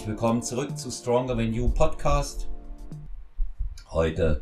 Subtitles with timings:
[0.00, 2.48] herzlich willkommen zurück zu Stronger Than You Podcast.
[3.90, 4.40] Heute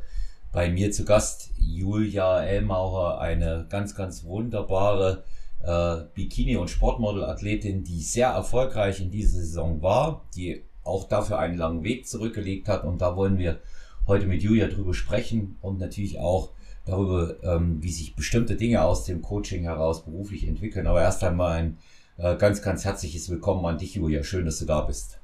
[0.53, 5.25] bei mir zu Gast Julia Elmaurer, eine ganz, ganz wunderbare
[5.61, 11.59] äh, Bikini- und Sportmodel-Athletin, die sehr erfolgreich in dieser Saison war, die auch dafür einen
[11.59, 12.85] langen Weg zurückgelegt hat.
[12.85, 13.59] Und da wollen wir
[14.07, 16.51] heute mit Julia drüber sprechen und natürlich auch
[16.85, 20.87] darüber, ähm, wie sich bestimmte Dinge aus dem Coaching heraus beruflich entwickeln.
[20.87, 21.79] Aber erst einmal ein
[22.17, 24.23] äh, ganz, ganz herzliches Willkommen an dich, Julia.
[24.23, 25.18] Schön, dass du da bist.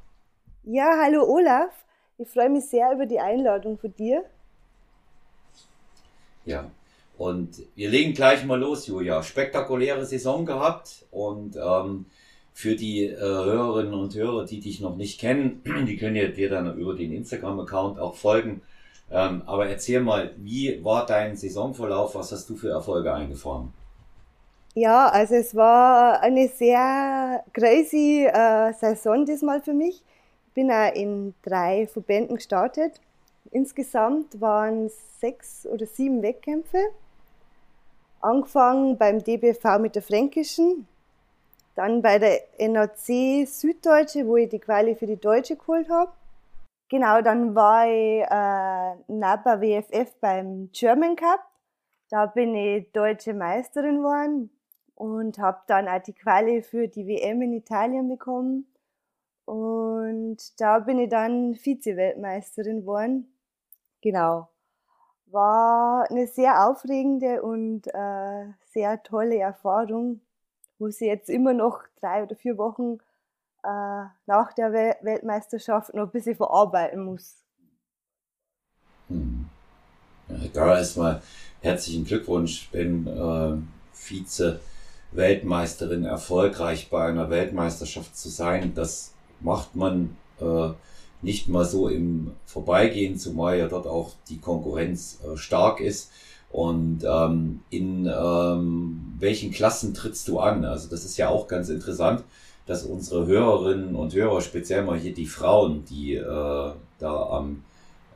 [0.67, 1.75] Ja, hallo Olaf.
[2.17, 4.25] Ich freue mich sehr über die Einladung von dir.
[6.47, 6.71] Ja,
[7.19, 9.23] und wir legen gleich mal los, Julia.
[9.23, 12.07] Spektakuläre Saison gehabt und ähm,
[12.55, 16.49] für die äh, Hörerinnen und Hörer, die dich noch nicht kennen, die können ja dir
[16.49, 18.63] dann über den Instagram-Account auch folgen.
[19.11, 22.15] Ähm, aber erzähl mal, wie war dein Saisonverlauf?
[22.15, 23.75] Was hast du für Erfolge eingefahren?
[24.75, 30.03] Ja, also es war eine sehr crazy äh, Saison diesmal für mich.
[30.55, 33.01] Bin auch in drei Verbänden gestartet.
[33.51, 36.79] Insgesamt waren es sechs oder sieben Wettkämpfe.
[38.21, 40.89] Angefangen beim DBV mit der Fränkischen,
[41.75, 46.13] dann bei der NAC Süddeutsche, wo ich die Quali für die Deutsche geholt habe.
[46.89, 51.41] Genau, dann war ich äh, NAPA WFF beim German Cup.
[52.11, 54.51] Da bin ich deutsche Meisterin geworden
[54.95, 58.67] und habe dann auch die Quali für die WM in Italien bekommen.
[59.45, 63.27] Und da bin ich dann Vize-Weltmeisterin geworden.
[64.01, 64.49] Genau.
[65.27, 70.21] War eine sehr aufregende und äh, sehr tolle Erfahrung,
[70.79, 72.99] wo sie jetzt immer noch drei oder vier Wochen
[73.63, 77.37] äh, nach der Wel Weltmeisterschaft noch ein bisschen verarbeiten muss.
[79.09, 79.49] Hm.
[80.53, 81.23] Da erstmal
[81.61, 83.57] herzlichen Glückwunsch, bin äh,
[83.93, 84.61] Vize
[85.13, 88.75] Weltmeisterin erfolgreich bei einer Weltmeisterschaft zu sein.
[88.75, 90.71] Das macht man äh,
[91.23, 96.11] nicht mal so im Vorbeigehen, zumal ja dort auch die Konkurrenz äh, stark ist.
[96.51, 100.65] Und ähm, in ähm, welchen Klassen trittst du an?
[100.65, 102.23] Also das ist ja auch ganz interessant,
[102.67, 107.65] dass unsere Hörerinnen und Hörer, speziell mal hier die Frauen, die äh, da am,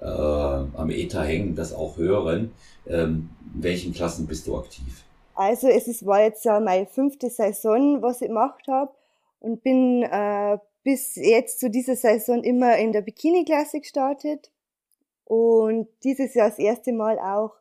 [0.00, 2.52] äh, am ETA hängen, das auch hören.
[2.86, 5.04] Ähm, in welchen Klassen bist du aktiv?
[5.34, 8.92] Also es ist, war jetzt ja meine fünfte Saison, was ich gemacht habe
[9.40, 14.50] und bin äh, bis jetzt zu dieser Saison immer in der Bikini-Klasse gestartet
[15.25, 17.55] und dieses Jahr das erste Mal auch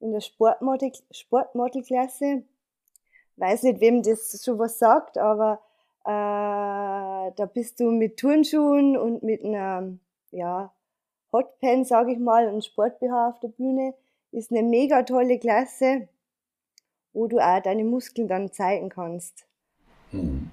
[0.00, 1.04] in der Sportmodel-Klasse.
[1.10, 2.44] Sportmodel
[3.36, 5.60] Weiß nicht, wem das schon was sagt, aber
[6.04, 9.96] äh, da bist du mit Turnschuhen und mit einer
[10.30, 10.72] ja,
[11.32, 13.94] Hotpen, sage ich mal, und Sport-BH auf der Bühne.
[14.30, 16.08] Ist eine mega tolle Klasse
[17.14, 19.46] wo du auch deine Muskeln dann zeigen kannst.
[20.10, 20.50] Hm.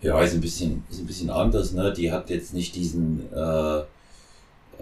[0.00, 1.92] Ja, ist ein bisschen, ist ein bisschen anders, ne?
[1.92, 3.82] Die hat jetzt nicht diesen, äh,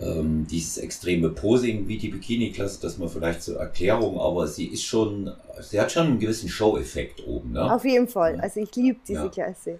[0.01, 4.85] ähm, dieses extreme Posing wie die Bikini-Klasse, das man vielleicht zur Erklärung, aber sie ist
[4.85, 7.73] schon, sie hat schon einen gewissen Show-Effekt oben, ne?
[7.73, 8.41] Auf jeden Fall.
[8.41, 9.29] Also ich liebe diese ja.
[9.29, 9.79] Klasse.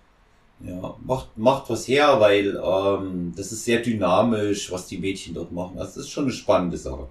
[0.61, 5.51] Ja, macht, macht was her, weil ähm, das ist sehr dynamisch, was die Mädchen dort
[5.51, 5.79] machen.
[5.79, 7.09] Also das ist schon eine spannende Sache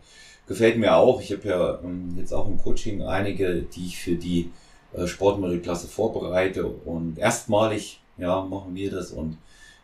[0.47, 1.21] gefällt mir auch.
[1.21, 4.51] Ich habe ja ähm, jetzt auch im Coaching einige, die ich für die
[4.93, 9.37] äh, Sportmittelklasse vorbereite und erstmalig ja machen wir das und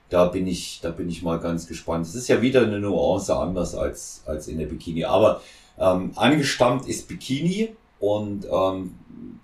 [0.10, 2.06] da bin ich, da bin ich mal ganz gespannt.
[2.06, 5.42] Es ist ja wieder eine Nuance anders als als in der Bikini, aber
[5.78, 8.96] ähm, angestammt ist Bikini und ähm,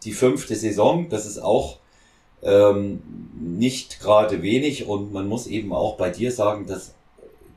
[0.03, 1.78] die fünfte Saison, das ist auch
[2.41, 3.01] ähm,
[3.40, 6.94] nicht gerade wenig und man muss eben auch bei dir sagen, das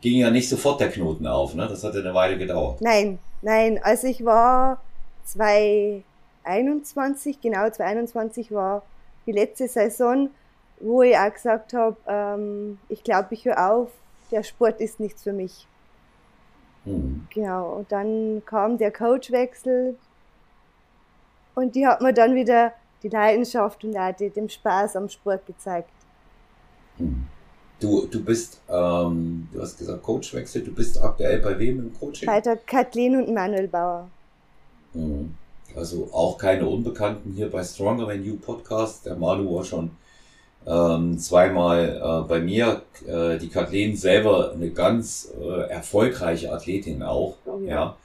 [0.01, 1.67] ging ja nicht sofort der Knoten auf, ne?
[1.67, 2.81] Das hat ja eine Weile gedauert.
[2.81, 4.81] Nein, Nein, also ich war
[5.25, 8.83] 2021, genau 2021 war
[9.27, 10.31] die letzte Saison,
[10.81, 13.91] wo ich auch gesagt habe, ähm, ich glaube, ich höre auf,
[14.31, 15.67] der Sport ist nichts für mich.
[16.85, 17.27] Mhm.
[17.31, 19.97] Genau, und dann kam der Coachwechsel
[21.55, 22.73] und die hat mir dann wieder
[23.03, 25.91] die Leidenschaft und auch den Spaß am Sport gezeigt.
[26.99, 27.27] Mhm.
[27.81, 30.63] Du, du bist, ähm, du hast gesagt, Coachwechsel.
[30.63, 32.27] Du bist aktuell bei wem im Coaching?
[32.27, 34.09] Bei der Kathleen und Manuel Bauer.
[34.95, 35.35] Mhm.
[35.77, 39.07] Also auch keine Unbekannten hier bei Stronger Than You Podcast.
[39.07, 39.93] Der Manu war schon
[40.69, 42.83] ähm, zweimal äh, bei mir.
[43.07, 47.37] Äh, die Kathleen selber eine ganz äh, erfolgreiche Athletin auch.
[47.47, 47.69] Oh, ja.
[47.69, 47.97] ja.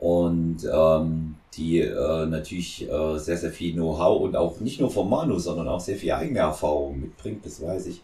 [0.00, 5.10] Und ähm, die äh, natürlich äh, sehr, sehr viel Know-how und auch nicht nur vom
[5.10, 8.00] Manu, sondern auch sehr viel eigene Erfahrung mitbringt, das weiß ich.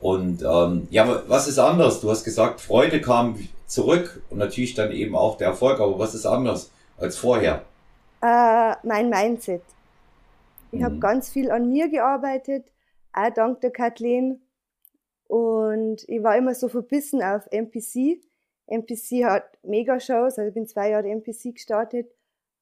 [0.00, 2.00] Und ähm, ja, was ist anders?
[2.00, 3.36] Du hast gesagt, Freude kam
[3.66, 5.80] zurück und natürlich dann eben auch der Erfolg.
[5.80, 7.62] Aber was ist anders als vorher?
[8.20, 9.62] Äh, mein Mindset.
[10.72, 10.84] Ich mhm.
[10.84, 12.64] habe ganz viel an mir gearbeitet,
[13.12, 14.42] auch dank der Kathleen.
[15.28, 18.20] Und ich war immer so verbissen auf NPC.
[18.66, 22.10] NPC hat Mega-Shows, also ich bin zwei Jahre NPC gestartet,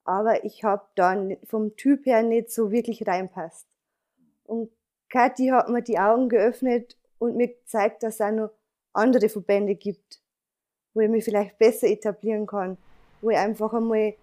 [0.03, 3.67] aber ich habe dann vom Typ her nicht so wirklich reinpasst.
[4.45, 4.71] Und
[5.09, 8.49] Kathi hat mir die Augen geöffnet und mir gezeigt, dass es auch noch
[8.93, 10.21] andere Verbände gibt,
[10.93, 12.77] wo ich mich vielleicht besser etablieren kann,
[13.21, 14.15] wo ich einfach einmal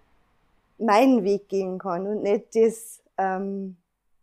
[0.77, 3.77] meinen Weg gehen kann und nicht das ähm,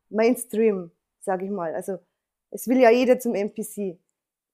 [0.09, 0.91] Mainstream,
[1.27, 1.75] sage ich mal.
[1.75, 1.99] Also
[2.51, 3.99] es will ja jeder zum NPC.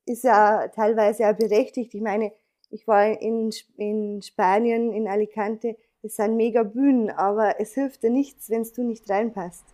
[0.04, 1.94] Ist ja teilweise auch berechtigt.
[1.94, 2.32] Ich meine,
[2.70, 8.10] ich war in, in Spanien, in Alicante, es sind mega Bühnen, aber es hilft dir
[8.10, 9.64] nichts, wenn du nicht reinpasst.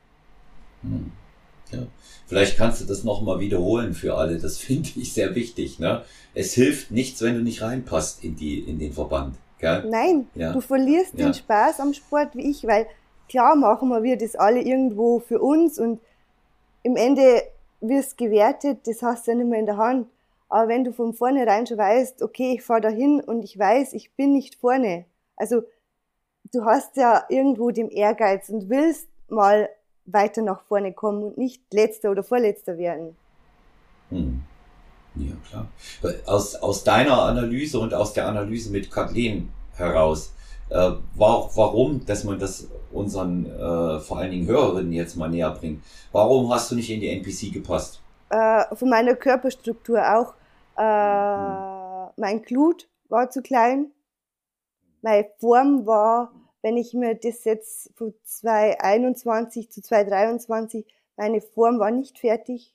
[0.83, 1.13] Hm.
[1.71, 1.87] Ja.
[2.27, 4.39] Vielleicht kannst du das nochmal wiederholen für alle.
[4.39, 5.79] Das finde ich sehr wichtig.
[5.79, 6.03] Ne?
[6.35, 9.37] Es hilft nichts, wenn du nicht reinpasst in, die, in den Verband.
[9.59, 9.85] Gell?
[9.89, 10.53] Nein, ja.
[10.53, 11.27] du verlierst ja.
[11.27, 12.87] den Spaß am Sport wie ich, weil
[13.29, 16.01] klar machen wir das alle irgendwo für uns und
[16.89, 17.43] im Ende
[17.81, 20.09] wirst gewertet, das hast du ja nicht mehr in der Hand.
[20.49, 24.15] Aber wenn du von vornherein schon weißt, okay, ich fahre dahin und ich weiß, ich
[24.15, 25.05] bin nicht vorne.
[25.37, 25.63] Also
[26.53, 29.69] du hast ja irgendwo den Ehrgeiz und willst mal
[30.07, 33.15] weiter nach vorne kommen und nicht letzter oder vorletzter werden.
[34.09, 34.43] Hm.
[35.17, 35.69] Ja, klar.
[36.25, 40.33] Aus, aus deiner Analyse und aus der Analyse mit Kathleen heraus,
[40.71, 45.51] äh, war, warum, dass man das unseren äh, vor allen Dingen Hörerinnen jetzt mal näher
[45.51, 45.83] bringt,
[46.13, 48.01] warum hast du nicht in die NPC gepasst?
[48.31, 50.35] Äh, von meiner Körperstruktur auch.
[50.77, 52.13] Äh, hm.
[52.17, 53.93] Mein Glut war zu klein,
[55.03, 56.33] meine Form war
[56.63, 60.87] wenn ich mir das jetzt von 2021 zu 2023,
[61.17, 62.75] meine Form war nicht fertig,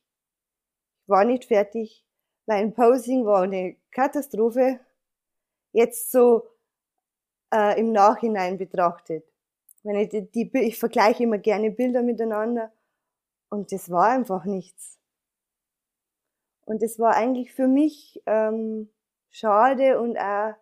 [1.08, 2.06] war nicht fertig,
[2.46, 4.80] mein Posing war eine Katastrophe,
[5.72, 6.48] jetzt so
[7.54, 9.26] äh, im Nachhinein betrachtet.
[9.84, 12.72] Wenn ich, die, die, ich vergleiche immer gerne Bilder miteinander
[13.50, 14.98] und das war einfach nichts.
[16.66, 18.90] Und das war eigentlich für mich ähm,
[19.30, 20.54] schade und auch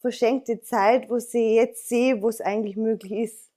[0.00, 3.50] verschenkte Zeit, wo sie jetzt sehe, wo es eigentlich möglich ist.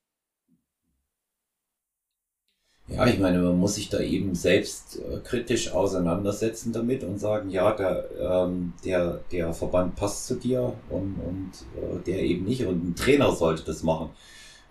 [2.91, 7.49] Ja, ich meine, man muss sich da eben selbst äh, kritisch auseinandersetzen damit und sagen,
[7.49, 12.65] ja, der, ähm, der, der Verband passt zu dir und, und äh, der eben nicht.
[12.65, 14.09] Und ein Trainer sollte das machen.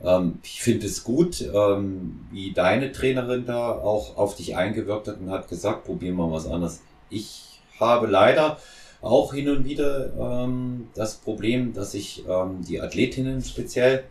[0.02, 5.20] Ähm, ich finde es gut, ähm, wie deine Trainerin da auch auf dich eingewirkt hat
[5.20, 6.82] und hat gesagt, probieren wir was anderes.
[7.10, 8.58] Ich habe leider
[9.00, 14.04] auch hin und wieder ähm, das Problem, dass sich ähm, die Athletinnen speziell,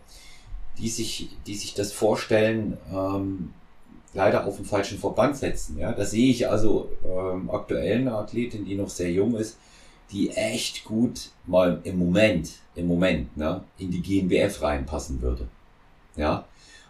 [0.77, 3.53] die sich, die sich das vorstellen, ähm,
[4.17, 5.77] leider auf den falschen Verband setzen.
[5.77, 9.57] Ja, da sehe ich also ähm, aktuell eine Athletin, die noch sehr jung ist,
[10.11, 15.47] die echt gut mal im Moment, im Moment, ne, in die GNBF reinpassen würde.
[16.15, 16.45] Ja,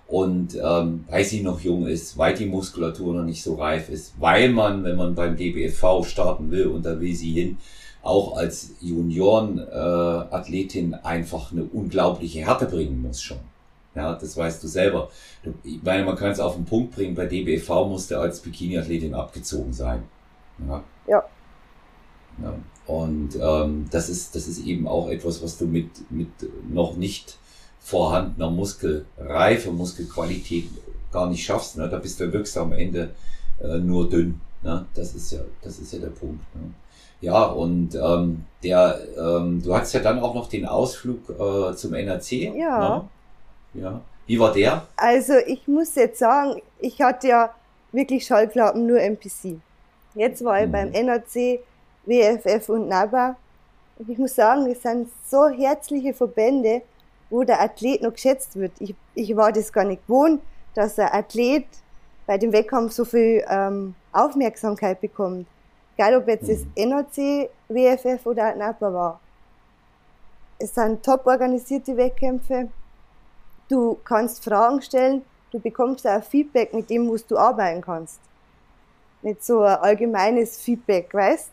[0.07, 4.13] und ähm, weil sie noch jung ist, weil die Muskulatur noch nicht so reif ist,
[4.19, 7.57] weil man, wenn man beim DBFV starten will und da will sie hin,
[8.03, 13.39] auch als Junioren-Athletin äh, einfach eine unglaubliche Härte bringen muss schon.
[13.97, 15.09] Ja, das weißt du selber.
[15.63, 19.73] Ich meine, man kann es auf den Punkt bringen, bei DBV musste als Bikini-Athletin abgezogen
[19.73, 20.03] sein.
[20.67, 20.83] Ja.
[21.07, 21.23] ja.
[22.43, 22.53] ja.
[22.85, 26.29] Und ähm, das, ist, das ist eben auch etwas, was du mit, mit
[26.69, 27.39] noch nicht
[27.79, 30.69] vorhandener Muskelreife, Muskelqualität
[31.11, 31.77] gar nicht schaffst.
[31.77, 31.89] Ne?
[31.89, 33.15] Da bist du wirklich am Ende
[33.59, 34.39] äh, nur dünn.
[34.61, 34.85] Ne?
[34.93, 36.43] Das, ist ja, das ist ja der Punkt.
[36.55, 36.71] Ne?
[37.19, 41.95] Ja, und ähm, der, ähm, du hattest ja dann auch noch den Ausflug äh, zum
[41.95, 42.31] NRC.
[42.55, 42.99] Ja.
[42.99, 43.09] Ne?
[43.73, 44.01] Ja.
[44.25, 44.85] Wie war der?
[44.97, 47.53] Also ich muss jetzt sagen, ich hatte ja
[47.91, 49.59] wirklich Schallplatten nur MPC.
[50.15, 50.71] Jetzt war ich mhm.
[50.71, 51.59] beim NRC,
[52.05, 53.35] WFF und NABA.
[53.99, 56.81] Und ich muss sagen, es sind so herzliche Verbände,
[57.29, 58.71] wo der Athlet noch geschätzt wird.
[58.79, 60.41] Ich, ich war das gar nicht gewohnt,
[60.73, 61.65] dass der Athlet
[62.25, 65.47] bei dem Wettkampf so viel ähm, Aufmerksamkeit bekommt.
[65.95, 66.89] Egal ob jetzt das mhm.
[66.89, 69.19] NOC, WFF oder NAPA war.
[70.59, 72.69] Es sind top organisierte Wettkämpfe.
[73.69, 78.19] Du kannst Fragen stellen, du bekommst auch Feedback mit dem, was du arbeiten kannst.
[79.21, 81.51] Nicht so ein allgemeines Feedback, weißt?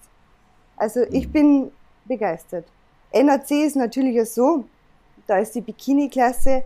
[0.77, 1.33] Also ich mhm.
[1.33, 1.73] bin
[2.05, 2.67] begeistert.
[3.13, 4.65] NAC ist natürlich so,
[5.27, 6.65] da ist die Bikini-Klasse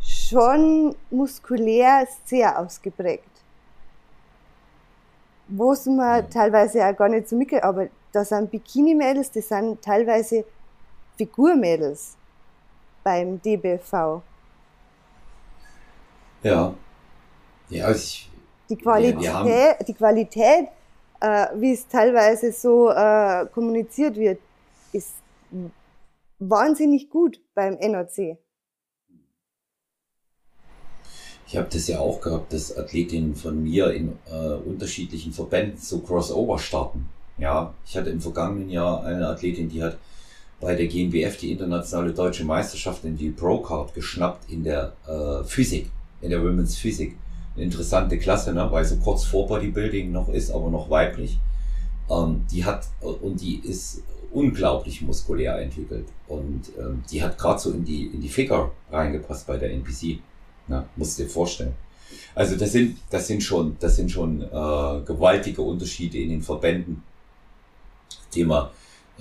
[0.00, 3.34] schon muskulär sehr ausgeprägt
[5.48, 9.82] wo es mir teilweise auch gar nicht so mitgekriegt, aber da sind Bikini-Mädels, das sind
[9.82, 10.44] teilweise
[11.16, 12.16] Figurmädels
[13.02, 14.22] beim DBV.
[16.44, 16.74] Ja.
[17.70, 18.30] Ja, also ich,
[18.68, 20.68] die Qualität, wir die Qualität
[21.24, 24.40] äh, wie es teilweise so äh, kommuniziert wird,
[24.92, 25.14] ist
[26.38, 28.36] wahnsinnig gut beim NOC.
[31.46, 36.00] Ich habe das ja auch gehabt, dass Athletinnen von mir in äh, unterschiedlichen Verbänden so
[36.00, 37.08] Crossover starten.
[37.38, 39.96] Ja, ich hatte im vergangenen Jahr eine Athletin, die hat
[40.60, 45.90] bei der GmbF die internationale deutsche Meisterschaft in die Pro-Card geschnappt in der äh, Physik,
[46.24, 47.16] in der Women's Physik.
[47.54, 48.66] Eine interessante Klasse, ne?
[48.70, 51.38] weil sie kurz vor Bodybuilding noch ist, aber noch weiblich.
[52.10, 54.02] Ähm, die hat, und die ist
[54.32, 56.06] unglaublich muskulär entwickelt.
[56.26, 60.18] Und ähm, die hat gerade so in die, in die Ficker reingepasst bei der NPC.
[60.66, 61.74] Na, musst du dir vorstellen.
[62.34, 67.02] Also das sind, das sind schon, das sind schon äh, gewaltige Unterschiede in den Verbänden.
[68.30, 68.72] Thema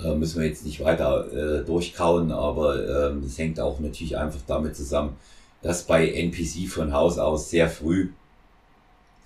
[0.03, 4.41] äh, müssen wir jetzt nicht weiter äh, durchkauen, aber ähm, es hängt auch natürlich einfach
[4.47, 5.15] damit zusammen,
[5.63, 8.09] dass bei NPC von Haus aus sehr früh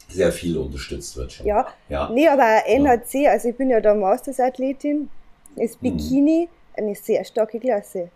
[0.10, 1.46] sehr viel unterstützt wird schon.
[1.46, 2.10] Ja, ja.
[2.10, 3.32] nee, aber NAC, ja.
[3.32, 5.10] also ich bin ja da Masters-Athletin,
[5.58, 5.98] ist mhm.
[5.98, 6.84] Bikini mhm.
[6.84, 8.10] eine sehr starke Klasse.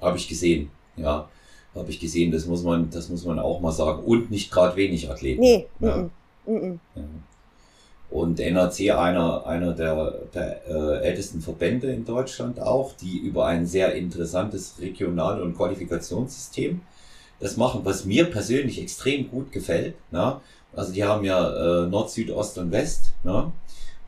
[0.00, 1.28] Habe ich gesehen, ja.
[1.74, 4.02] Habe ich gesehen, das muss man, das muss man auch mal sagen.
[4.04, 5.40] Und nicht gerade wenig Athleten.
[5.40, 5.96] Nee, ja.
[5.96, 6.10] Mm
[6.46, 6.78] -mm.
[6.94, 7.02] Ja.
[8.10, 13.66] Und NAC einer, einer der, der äh, ältesten Verbände in Deutschland auch, die über ein
[13.66, 16.80] sehr interessantes Regional- und Qualifikationssystem
[17.40, 19.94] das machen, was mir persönlich extrem gut gefällt.
[20.10, 20.40] Ne?
[20.74, 23.12] Also die haben ja äh, Nord, Süd, Ost und West.
[23.24, 23.52] Ne?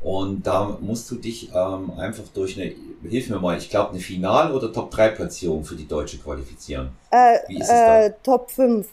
[0.02, 2.72] Und da musst du dich ähm, einfach durch eine,
[3.08, 6.90] hilf mir mal, ich glaube eine Final- oder Top-3-Platzierung für die Deutsche qualifizieren.
[7.10, 8.04] Äh, Wie ist es da?
[8.04, 8.88] Äh, Top 5.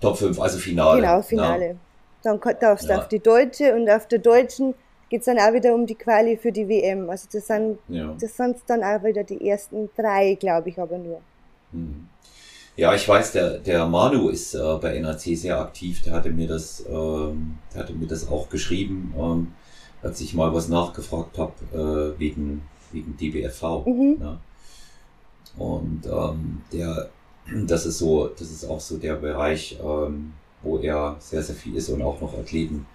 [0.00, 1.00] Top 5, also Finale.
[1.00, 1.76] Genau, Finale.
[2.22, 2.38] Na?
[2.38, 2.98] Dann darfst du ja.
[2.98, 4.74] auf die Deutsche und auf der Deutschen
[5.08, 7.08] geht es dann auch wieder um die Quali für die WM.
[7.08, 8.14] Also das sind, ja.
[8.20, 11.20] das sind dann auch wieder die ersten drei, glaube ich, aber nur.
[11.72, 12.08] Hm.
[12.78, 16.00] Ja, ich weiß, der, der Manu ist äh, bei NAC sehr aktiv.
[16.02, 19.52] Der hatte mir das, ähm, der hatte mir das auch geschrieben, ähm,
[20.00, 23.84] als ich mal was nachgefragt habe äh, wegen wegen DBFV.
[23.84, 24.16] Mhm.
[24.20, 24.38] Ne?
[25.56, 27.10] Und ähm, der,
[27.66, 31.74] das ist so, das ist auch so der Bereich, ähm, wo er sehr sehr viel
[31.74, 32.86] ist und auch noch Athleten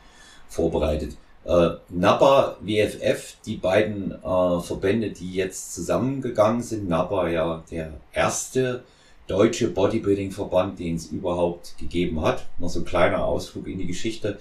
[0.48, 1.18] vorbereitet.
[1.44, 6.88] Äh, NAPA, WFF, die beiden äh, Verbände, die jetzt zusammengegangen sind.
[6.88, 8.86] NAPA ja der erste
[9.28, 12.46] deutsche Bodybuilding-Verband, den es überhaupt gegeben hat.
[12.58, 14.40] Noch so ein kleiner Ausflug in die Geschichte.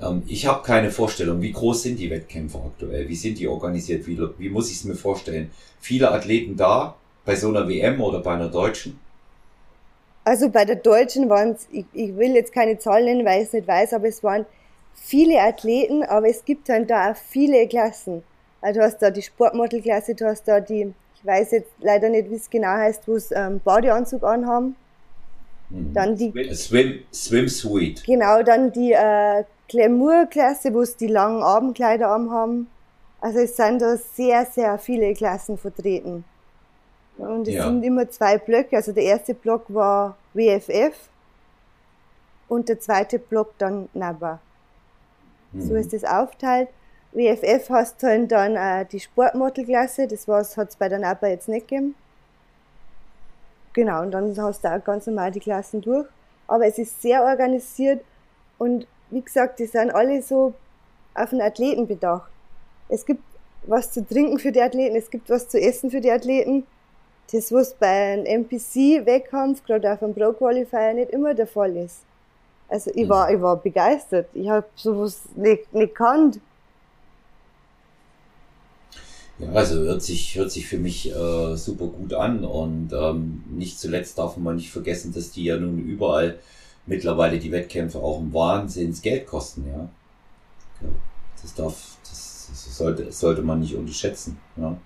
[0.00, 3.08] Ähm, ich habe keine Vorstellung, wie groß sind die Wettkämpfe aktuell?
[3.08, 4.06] Wie sind die organisiert?
[4.06, 5.50] Wie, wie muss ich es mir vorstellen?
[5.80, 8.98] Viele Athleten da bei so einer WM oder bei einer deutschen?
[10.24, 13.48] Also bei der deutschen waren es, ich, ich, will jetzt keine Zahlen nennen, weil ich
[13.48, 14.44] es nicht weiß, aber es waren
[14.94, 18.22] viele Athleten, aber es gibt dann da auch viele Klassen.
[18.60, 22.30] Also du hast da die Sportmodelklasse, du hast da die ich weiß jetzt leider nicht,
[22.30, 24.76] wie es genau heißt, wo es ähm, Badeanzug anhaben.
[25.68, 25.92] Mhm.
[25.92, 28.04] Dann die Swim, Swimsuit.
[28.04, 32.68] Genau, dann die äh, Glamour-Klasse, wo es die langen Abendkleider anhaben.
[33.20, 36.24] Also es sind da sehr, sehr viele Klassen vertreten.
[37.18, 37.64] Und es ja.
[37.64, 38.76] sind immer zwei Blöcke.
[38.76, 41.10] Also der erste Block war WFF
[42.48, 44.40] und der zweite Block dann NABA.
[45.52, 45.60] Mhm.
[45.60, 46.68] So ist es aufteilt.
[47.12, 50.26] WFF hast du dann äh, die Sportmodelklasse, das
[50.56, 51.94] hat es bei der NAPA jetzt nicht gegeben.
[53.72, 56.06] Genau, und dann hast du auch ganz normal die Klassen durch.
[56.46, 58.04] Aber es ist sehr organisiert
[58.58, 60.54] und wie gesagt, die sind alle so
[61.14, 62.30] auf den Athleten bedacht.
[62.88, 63.22] Es gibt
[63.64, 66.66] was zu trinken für die Athleten, es gibt was zu essen für die Athleten.
[67.32, 72.00] Das, was bei einem NPC-Wettkampf, gerade auf einem Pro-Qualifier, nicht immer der Fall ist.
[72.68, 74.28] Also ich war, ich war begeistert.
[74.32, 76.40] Ich habe sowas nicht, nicht gekannt.
[79.40, 83.78] Ja, also hört sich, hört sich für mich äh, super gut an und ähm, nicht
[83.78, 86.38] zuletzt darf man nicht vergessen, dass die ja nun überall
[86.86, 89.88] mittlerweile die Wettkämpfe auch ein Wahnsinns Geld kosten, ja.
[91.42, 94.76] Das darf, das, das sollte, sollte man nicht unterschätzen, ja.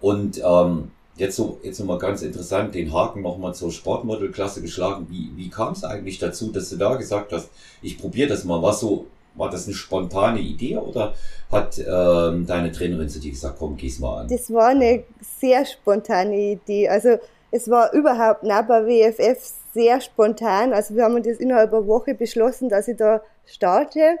[0.00, 5.06] Und ähm, jetzt so, jetzt nochmal ganz interessant, den Haken nochmal zur Sportmodelklasse geschlagen.
[5.10, 7.50] Wie, wie kam es eigentlich dazu, dass du da gesagt hast,
[7.82, 8.62] ich probiere das mal?
[8.62, 11.14] Was so war das eine spontane Idee oder
[11.50, 14.28] hat ähm, deine Trainerin zu dir gesagt, komm, geh's mal an?
[14.28, 16.88] Das war eine sehr spontane Idee.
[16.88, 17.18] Also
[17.50, 19.38] es war überhaupt nach bei WFF
[19.72, 20.72] sehr spontan.
[20.72, 24.18] Also wir haben das innerhalb einer Woche beschlossen, dass ich da starte.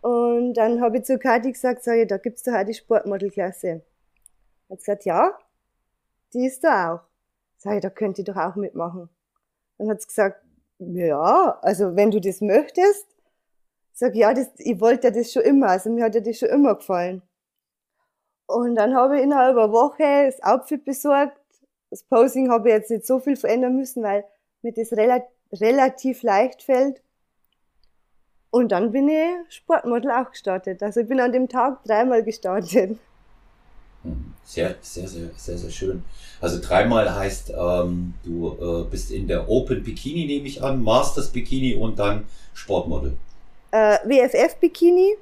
[0.00, 3.82] Und dann habe ich zu Kathi gesagt, sage ich, da gibt's doch auch die Sportmodelklasse.
[4.70, 5.38] Hat gesagt, ja,
[6.32, 7.00] die ist da auch.
[7.56, 9.08] Sag ich, da könnt ihr doch auch mitmachen.
[9.78, 10.42] Dann hat sie gesagt,
[10.78, 13.06] ja, also wenn du das möchtest,
[13.94, 16.74] sag, ja, das, ich wollte das schon immer, also mir hat ja das schon immer
[16.74, 17.22] gefallen.
[18.46, 21.38] Und dann habe ich innerhalb einer Woche das Outfit besorgt.
[21.90, 24.24] Das Posing habe ich jetzt nicht so viel verändern müssen, weil
[24.62, 27.00] mir das relativ, relativ leicht fällt.
[28.50, 30.82] Und dann bin ich Sportmodel auch gestartet.
[30.82, 32.98] Also ich bin an dem Tag dreimal gestartet.
[34.02, 36.04] Hm, sehr, sehr, sehr, sehr, sehr schön.
[36.40, 41.30] Also dreimal heißt, ähm, du äh, bist in der Open Bikini, nehme ich an, Masters
[41.30, 43.16] Bikini und dann Sportmodel
[43.74, 45.16] äh, WFF-Bikini,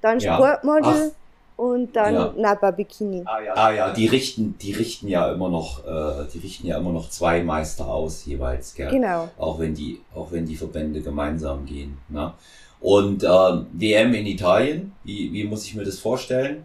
[0.00, 0.34] dann ja.
[0.34, 1.58] Sportmodel Ach.
[1.58, 2.34] und dann Ja.
[2.36, 3.22] Napa Bikini.
[3.26, 3.54] Ah ja.
[3.54, 7.10] ah ja, die richten, die richten ja immer noch, äh, die richten ja immer noch
[7.10, 8.90] zwei Meister aus jeweils, gell?
[8.90, 9.28] Genau.
[9.36, 11.98] Auch wenn die, auch wenn die Verbände gemeinsam gehen.
[12.08, 12.32] Ne?
[12.80, 16.64] Und ähm, WM in Italien, wie, wie muss ich mir das vorstellen?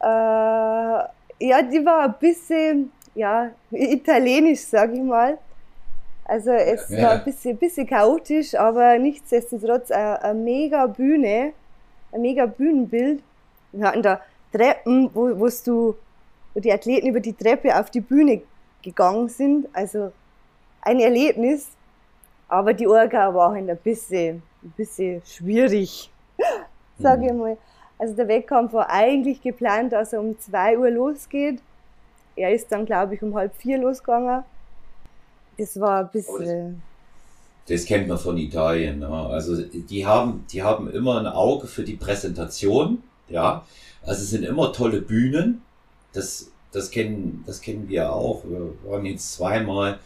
[0.00, 5.38] Äh, ja, die war ein bisschen, ja, italienisch, sag ich mal.
[6.24, 7.02] Also es Ja.
[7.02, 11.52] war ein bisschen, bisschen chaotisch, aber nichtsdestotrotz eine, eine mega Bühne,
[12.12, 13.22] ein mega Bühnenbild.
[13.72, 14.20] Wir hatten da
[14.52, 15.94] Treppen, wo, wo's du,
[16.54, 18.42] wo die Athleten über die Treppe auf die Bühne
[18.82, 19.68] gegangen sind.
[19.74, 20.12] Also
[20.82, 21.68] ein Erlebnis.
[22.48, 26.10] Aber die Orga war halt ein bisschen, ein bisschen schwierig,
[26.98, 27.24] sag Mhm.
[27.26, 27.56] ich mal.
[27.98, 31.60] Also der Wettkampf war eigentlich geplant, dass er um 2 Uhr losgeht.
[32.36, 34.42] Er ist dann, glaube ich, um halb vier losgegangen.
[35.56, 36.82] Das war ein bisschen.
[37.66, 38.98] Das kennt man von Italien.
[38.98, 39.08] Ne?
[39.08, 43.02] Also die haben, die haben immer ein Auge für die Präsentation.
[43.28, 43.64] Ja,
[44.02, 45.62] also es sind immer tolle Bühnen.
[46.12, 48.44] Das, das kennen, das kennen wir auch.
[48.44, 49.98] Wir waren jetzt zweimal,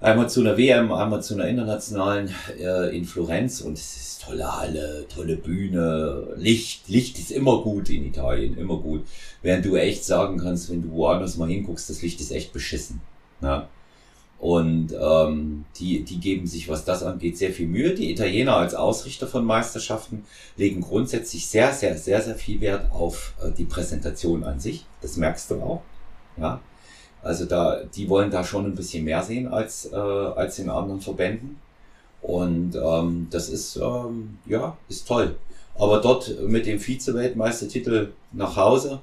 [0.00, 4.56] einmal zu einer WM, einmal zu einer internationalen äh, in Florenz und es ist tolle
[4.56, 6.88] Halle, tolle Bühne, Licht.
[6.88, 9.04] Licht ist immer gut in Italien, immer gut.
[9.42, 13.00] Während du echt sagen kannst, wenn du woanders mal hinguckst, das Licht ist echt beschissen.
[13.40, 13.66] Ne?
[14.40, 17.94] Und ähm, die, die geben sich, was das angeht, sehr viel Mühe.
[17.94, 20.24] Die Italiener als Ausrichter von Meisterschaften
[20.56, 24.86] legen grundsätzlich sehr, sehr, sehr, sehr viel Wert auf äh, die Präsentation an sich.
[25.02, 25.82] Das merkst du auch.
[26.38, 26.60] Ja.
[27.22, 31.02] Also da, die wollen da schon ein bisschen mehr sehen als, äh, als in anderen
[31.02, 31.58] Verbänden.
[32.22, 35.36] Und ähm, das ist, ähm, ja, ist toll.
[35.74, 39.00] Aber dort mit dem Vize-Weltmeistertitel nach Hause,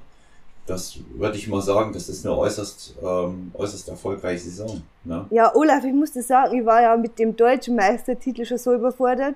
[0.68, 4.82] das würde ich mal sagen, das ist eine äußerst, ähm, äußerst erfolgreiche Saison.
[5.04, 5.26] Ne?
[5.30, 8.74] Ja, Olaf, ich muss dir sagen, ich war ja mit dem deutschen Meistertitel schon so
[8.74, 9.34] überfordert.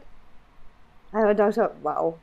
[1.13, 2.15] Aber da schon, wow.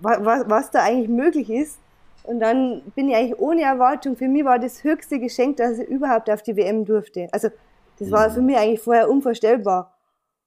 [0.00, 1.78] Was, was, was da eigentlich möglich ist.
[2.24, 5.88] Und dann bin ich eigentlich ohne Erwartung, für mich war das höchste Geschenk, dass ich
[5.88, 7.28] überhaupt auf die WM durfte.
[7.32, 7.48] Also,
[7.98, 8.34] das war Mhm.
[8.34, 9.94] für mich eigentlich vorher unvorstellbar.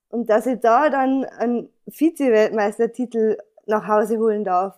[0.10, 4.76] Und dass ich da dann einen Vize-Weltmeistertitel nach Hause holen darf,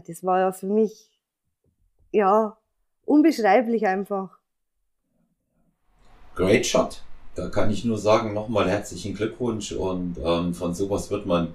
[0.00, 1.10] das war ja für mich,
[2.10, 2.56] ja,
[3.04, 4.38] unbeschreiblich einfach.
[6.34, 7.02] Great Shot.
[7.34, 11.54] Da kann ich nur sagen, nochmal herzlichen Glückwunsch und ähm, von sowas wird man,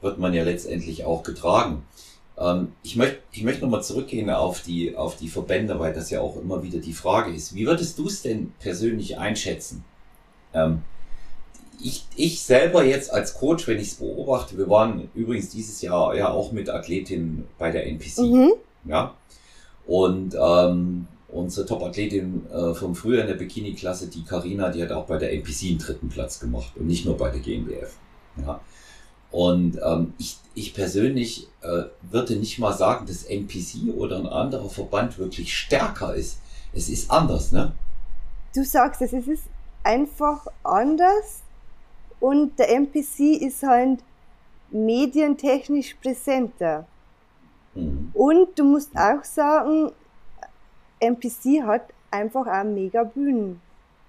[0.00, 1.84] wird man ja letztendlich auch getragen.
[2.36, 6.20] Ähm, ich möchte ich möchte nochmal zurückgehen auf die, auf die Verbände, weil das ja
[6.20, 7.54] auch immer wieder die Frage ist.
[7.54, 9.84] Wie würdest du es denn persönlich einschätzen?
[10.52, 10.82] Ähm,
[11.80, 16.14] ich, ich selber jetzt als Coach, wenn ich es beobachte, wir waren übrigens dieses Jahr
[16.14, 18.18] ja auch mit Athletinnen bei der NPC.
[18.18, 18.52] Mhm.
[18.86, 19.14] Ja.
[19.86, 25.06] Und ähm, unsere Top-Athletin äh, vom Frühjahr in der Bikini-Klasse, die Karina, die hat auch
[25.06, 27.96] bei der NPC einen dritten Platz gemacht und nicht nur bei der GmbF.
[28.44, 28.60] Ja.
[29.30, 34.70] Und ähm, ich, ich persönlich äh, würde nicht mal sagen, dass NPC oder ein anderer
[34.70, 36.38] Verband wirklich stärker ist.
[36.72, 37.72] Es ist anders, ne?
[38.54, 39.44] du sagst es, es ist
[39.82, 41.42] einfach anders
[42.20, 44.00] und der NPC ist halt
[44.70, 46.86] medientechnisch präsenter.
[47.74, 48.10] Mhm.
[48.14, 49.92] Und du musst auch sagen,
[51.00, 53.60] NPC hat einfach auch mega Bühnen.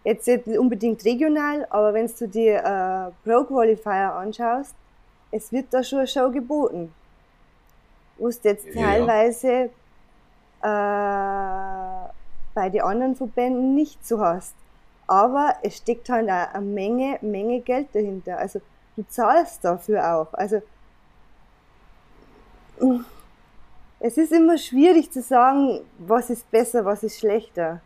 [0.03, 4.75] Jetzt nicht unbedingt regional, aber wenn du dir äh, Pro Qualifier anschaust,
[5.31, 6.93] es wird da schon eine Show geboten.
[8.17, 8.73] Wo du jetzt Ja.
[8.83, 9.69] teilweise
[10.61, 12.09] äh,
[12.53, 14.53] bei den anderen Verbänden nicht so hast.
[15.07, 18.37] Aber es steckt halt auch eine Menge, Menge Geld dahinter.
[18.37, 18.61] Also
[18.95, 20.33] du zahlst dafür auch.
[20.33, 20.61] Also
[23.99, 27.81] es ist immer schwierig zu sagen, was ist besser, was ist schlechter.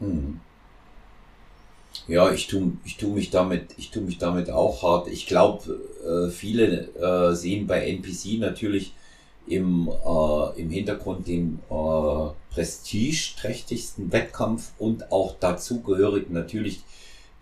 [0.00, 0.40] Mhm.
[2.06, 5.08] Ja, ich tu, ich tu mich tu mich damit auch hart.
[5.08, 8.92] Ich glaube, äh, viele äh, sehen bei NPC natürlich
[9.48, 16.80] im, äh, im Hintergrund den äh, prestigeträchtigsten Wettkampf und auch dazugehörig natürlich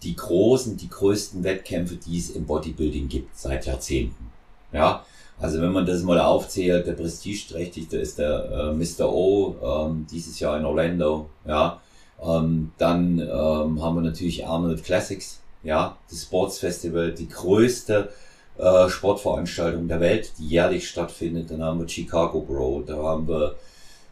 [0.03, 4.31] die großen, die größten Wettkämpfe, die es im Bodybuilding gibt seit Jahrzehnten.
[4.73, 5.05] Ja,
[5.41, 9.13] also wenn man das mal aufzählt, der prestigeträchtigste ist der äh, Mr.
[9.13, 11.81] O, ähm, dieses Jahr in Orlando, ja.
[12.23, 18.11] Ähm, dann ähm, haben wir natürlich Arnold Classics, ja, das Sports Festival, die größte
[18.59, 21.51] äh, Sportveranstaltung der Welt, die jährlich stattfindet.
[21.51, 23.57] Dann haben wir Chicago Bro, da haben wir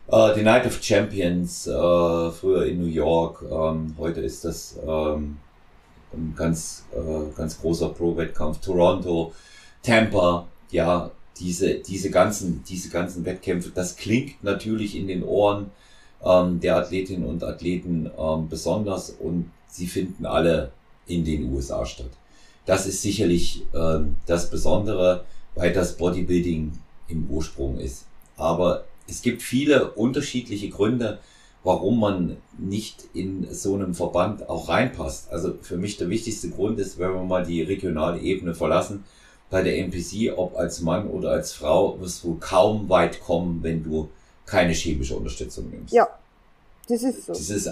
[0.08, 5.38] äh, die Night of Champions, äh, früher in New York, ähm, heute ist das ähm,
[6.12, 9.32] ein ganz, äh, ganz großer Pro-Wettkampf, Toronto,
[9.82, 15.70] Tampa, ja, diese, diese ganzen, diese ganzen Wettkämpfe, das klingt natürlich in den Ohren
[16.24, 20.72] ähm, der Athletinnen und Athleten ähm, besonders und sie finden alle
[21.06, 22.10] in den USA statt.
[22.66, 26.72] Das ist sicherlich ähm, das Besondere, weil das Bodybuilding
[27.08, 28.06] im Ursprung ist.
[28.36, 31.18] Aber es gibt viele unterschiedliche Gründe,
[31.64, 35.30] warum man nicht in so einem Verband auch reinpasst.
[35.30, 39.04] Also für mich der wichtigste Grund ist, wenn wir mal die regionale Ebene verlassen,
[39.50, 43.84] bei der NPC, ob als Mann oder als Frau, wirst du kaum weit kommen, wenn
[43.84, 44.08] du
[44.46, 45.92] keine chemische Unterstützung nimmst.
[45.92, 46.08] Ja,
[46.88, 47.32] das ist so.
[47.32, 47.70] Das ist,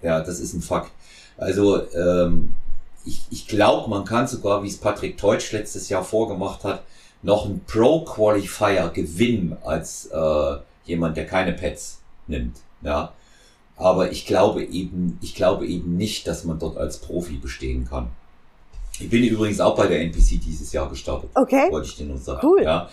[0.00, 0.90] ja, das ist ein Fakt.
[1.36, 2.54] Also ähm,
[3.04, 6.82] ich, ich glaube, man kann sogar, wie es Patrick Teutsch letztes Jahr vorgemacht hat,
[7.22, 12.56] noch einen Pro-Qualifier gewinnen als äh, jemand, der keine Pets nimmt.
[12.82, 13.12] Ja.
[13.76, 18.10] Aber ich glaube eben, ich glaube eben nicht, dass man dort als Profi bestehen kann.
[19.00, 21.30] Ich bin übrigens auch bei der NPC dieses Jahr gestartet.
[21.34, 21.70] Okay.
[21.70, 22.46] Wollte ich dir nur sagen.
[22.46, 22.62] Cool.
[22.62, 22.88] Ja.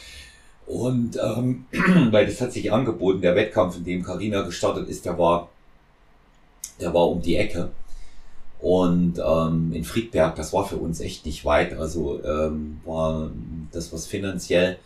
[0.66, 1.66] Und ähm,
[2.12, 5.50] weil das hat sich angeboten, der Wettkampf, in dem Karina gestartet ist, der war,
[6.80, 7.72] der war um die Ecke.
[8.62, 11.74] Und ähm, in Friedberg, das war für uns echt nicht weit.
[11.74, 13.32] Also ähm, war
[13.72, 14.78] das, was finanziell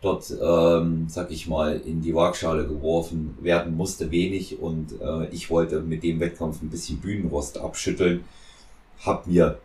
[0.00, 4.58] dort, ähm, sag ich mal, in die Waagschale geworfen werden musste, wenig.
[4.60, 8.24] Und äh, ich wollte mit dem Wettkampf ein bisschen Bühnenrost abschütteln.
[9.04, 9.58] Hab mir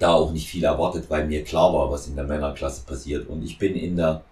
[0.00, 3.28] da auch nicht viel erwartet, weil mir klar war, was in der Männerklasse passiert.
[3.28, 4.22] Und ich bin in der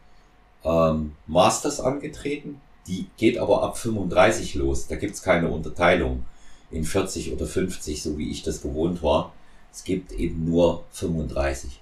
[0.65, 2.61] ähm, Masters angetreten.
[2.89, 4.89] Die geht aber ab 35 los.
[4.89, 6.25] Da gibt's keine Unterteilung
[6.71, 9.33] in 40 oder 50, so wie ich das gewohnt war.
[9.73, 11.81] Es gibt eben nur 35.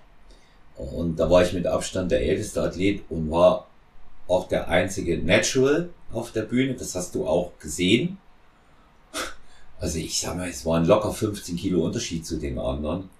[0.76, 3.66] Und da war ich mit Abstand der älteste Athlet und war
[4.28, 6.74] auch der einzige Natural auf der Bühne.
[6.74, 8.18] Das hast du auch gesehen.
[9.78, 13.10] Also ich sag mal, es waren locker 15 Kilo Unterschied zu den anderen.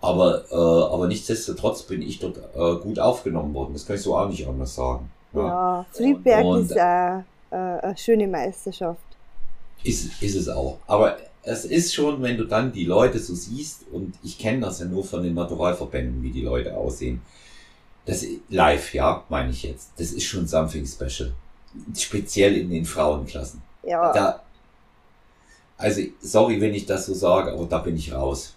[0.00, 3.74] Aber, äh, aber nichtsdestotrotz bin ich dort äh, gut aufgenommen worden.
[3.74, 5.12] Das kann ich so auch nicht anders sagen.
[5.32, 7.22] Ja, ja Friedberg und, ist äh, äh,
[7.52, 9.11] eine schöne Meisterschaft.
[9.84, 10.78] Ist, ist es auch.
[10.86, 14.80] Aber es ist schon, wenn du dann die Leute so siehst, und ich kenne das
[14.80, 17.20] ja nur von den Naturalverbänden, wie die Leute aussehen.
[18.04, 19.90] Das live, ja, meine ich jetzt.
[19.96, 21.32] Das ist schon something special.
[21.96, 23.62] Speziell in den Frauenklassen.
[23.84, 24.12] Ja.
[24.12, 24.42] Da,
[25.76, 28.54] also, sorry, wenn ich das so sage, aber da bin ich raus.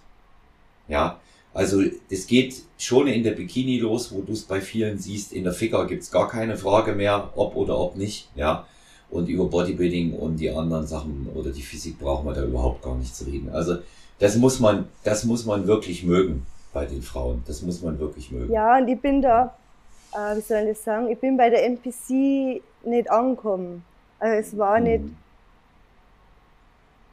[0.88, 1.18] Ja,
[1.52, 5.32] also es geht schon in der Bikini los, wo du es bei vielen siehst.
[5.32, 8.28] In der Ficker gibt's gar keine Frage mehr, ob oder ob nicht.
[8.36, 8.66] Ja.
[9.08, 12.96] Und über Bodybuilding und die anderen Sachen oder die Physik brauchen wir da überhaupt gar
[12.96, 13.50] nicht zu reden.
[13.50, 13.76] Also
[14.18, 17.42] das muss man, das muss man wirklich mögen bei den Frauen.
[17.46, 18.52] Das muss man wirklich mögen.
[18.52, 19.54] Ja, und ich bin da,
[20.12, 23.84] äh, wie soll ich das sagen, ich bin bei der NPC nicht angekommen.
[24.18, 25.16] Also es war nicht, mhm.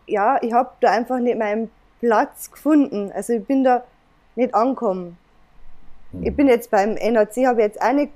[0.08, 3.12] ja, ich habe da einfach nicht meinen Platz gefunden.
[3.14, 3.84] Also ich bin da
[4.36, 5.18] nicht angekommen.
[6.12, 6.24] Mhm.
[6.24, 8.12] Ich bin jetzt beim NAC, habe jetzt auch nicht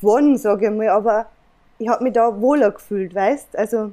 [0.00, 1.26] gewonnen, sage ich mal, aber
[1.80, 3.92] ich habe mich da wohler gefühlt, weißt Also.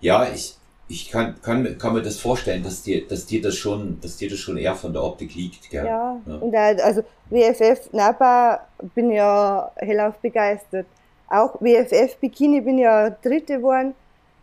[0.00, 0.56] Ja, ich,
[0.88, 4.28] ich kann, kann, kann mir das vorstellen, dass dir, dass dir das schon, dass dir
[4.28, 5.84] das schon eher von der Optik liegt, gell?
[5.84, 6.34] Ja, ja.
[6.36, 10.86] und also WFF Napa bin ja hellauf begeistert.
[11.28, 13.94] Auch WFF Bikini bin ja Dritte geworden.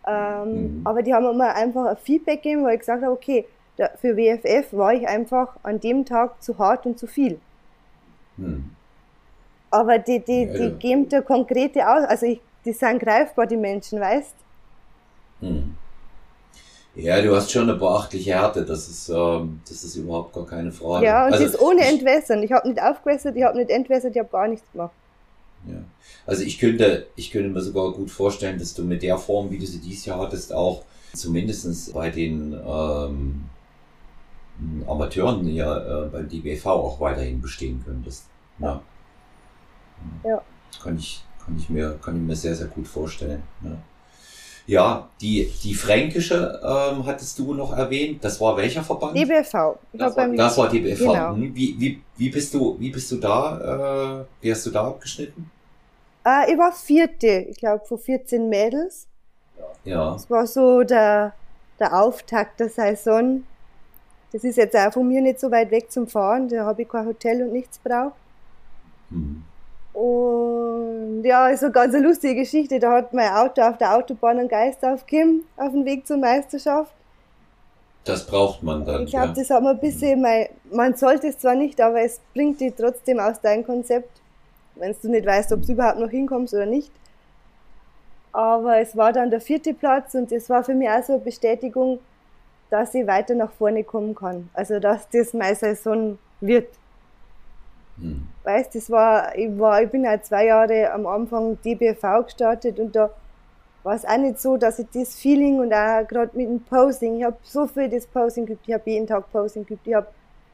[0.08, 0.82] Ähm, mhm.
[0.84, 3.46] Aber die haben mir einfach ein Feedback gegeben, weil ich gesagt habe, okay,
[4.00, 7.40] für WFF war ich einfach an dem Tag zu hart und zu viel.
[8.38, 8.72] Hm.
[9.72, 13.58] Aber die, die, ja, die geben da konkrete aus, also ich, die sind greifbar, die
[13.58, 14.36] Menschen, weißt
[15.40, 15.76] hm.
[16.94, 20.72] Ja, du hast schon eine beachtliche Härte, das ist, ähm, das ist überhaupt gar keine
[20.72, 21.06] Frage.
[21.06, 22.44] Ja, und also, das ist ohne Entwässern.
[22.44, 24.92] Ich habe nicht aufgewässert, ich habe nicht entwässert, ich habe gar nichts gemacht.
[25.68, 25.78] Ja.
[26.26, 29.58] Also ich könnte, ich könnte mir sogar gut vorstellen, dass du mit der Form, wie
[29.58, 33.46] du sie dieses Jahr hattest, auch zumindestens bei den ähm,
[34.86, 38.26] Amateuren ja äh, beim DBV auch weiterhin bestehen könntest.
[38.60, 38.82] Ja.
[40.24, 40.42] Ja.
[40.82, 43.44] Kann ich, kann ich mir, kann ich mir sehr, sehr gut vorstellen.
[43.64, 43.78] Ja.
[44.68, 48.24] Ja, die, die fränkische ähm, hattest du noch erwähnt.
[48.24, 49.18] Das war welcher Verband?
[49.18, 49.78] DBV.
[49.92, 51.00] Das war, das war DBV.
[51.00, 51.34] Genau.
[51.34, 54.88] Hm, wie, wie, wie, bist du, wie bist du da, äh, wie hast du da
[54.88, 55.50] abgeschnitten?
[56.26, 59.08] Äh, ich war vierte, ich glaube, von 14 Mädels.
[59.84, 60.14] Ja.
[60.14, 61.34] Das war so der,
[61.80, 63.44] der Auftakt der Saison.
[64.32, 66.48] Das ist jetzt auch von mir nicht so weit weg zum Fahren.
[66.48, 68.16] Da habe ich kein Hotel und nichts braucht.
[69.10, 69.44] Mhm.
[69.94, 72.80] Und ja, ist eine ganz lustige Geschichte.
[72.80, 76.94] Da hat mein Auto auf der Autobahn einen Geist aufgegeben, auf dem Weg zur Meisterschaft.
[78.04, 79.04] Das braucht man dann.
[79.04, 79.34] Ich glaube, ja.
[79.34, 82.74] das hat man ein bisschen, mein, man sollte es zwar nicht, aber es bringt dich
[82.76, 84.22] trotzdem aus deinem Konzept,
[84.76, 86.92] wenn du nicht weißt, ob du überhaupt noch hinkommst oder nicht.
[88.32, 91.22] Aber es war dann der vierte Platz und das war für mich auch so eine
[91.22, 92.00] Bestätigung,
[92.70, 94.50] dass ich weiter nach vorne kommen kann.
[94.54, 96.70] Also, dass das meine Saison wird.
[98.02, 98.28] Hm.
[98.44, 102.96] Weißt, das war, ich war, ich bin ja zwei Jahre am Anfang DBV gestartet und
[102.96, 103.12] da
[103.84, 107.20] war es auch nicht so, dass ich das Feeling und auch gerade mit dem Posing,
[107.20, 110.08] ich habe so viel das Posing geübt, ich habe jeden Tag Posing geübt, ich habe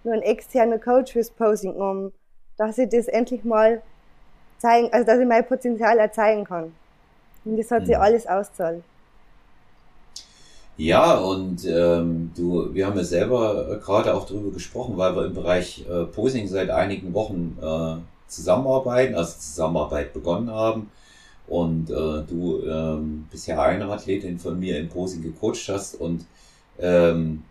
[0.03, 2.13] nur einen externen Coach fürs Posing genommen,
[2.57, 3.81] dass ich das endlich mal
[4.57, 6.73] zeigen, also dass ich mein Potenzial erzeigen kann.
[7.45, 7.85] Und das hat mhm.
[7.87, 8.83] sich alles auszahlt.
[10.77, 15.25] Ja, und ähm, du, wir haben ja selber äh, gerade auch darüber gesprochen, weil wir
[15.25, 17.95] im Bereich äh, Posing seit einigen Wochen äh,
[18.27, 20.91] zusammenarbeiten, also Zusammenarbeit begonnen haben.
[21.47, 26.25] Und äh, du ähm, bisher eine Athletin von mir im Posing gecoacht hast und
[26.79, 27.43] ähm,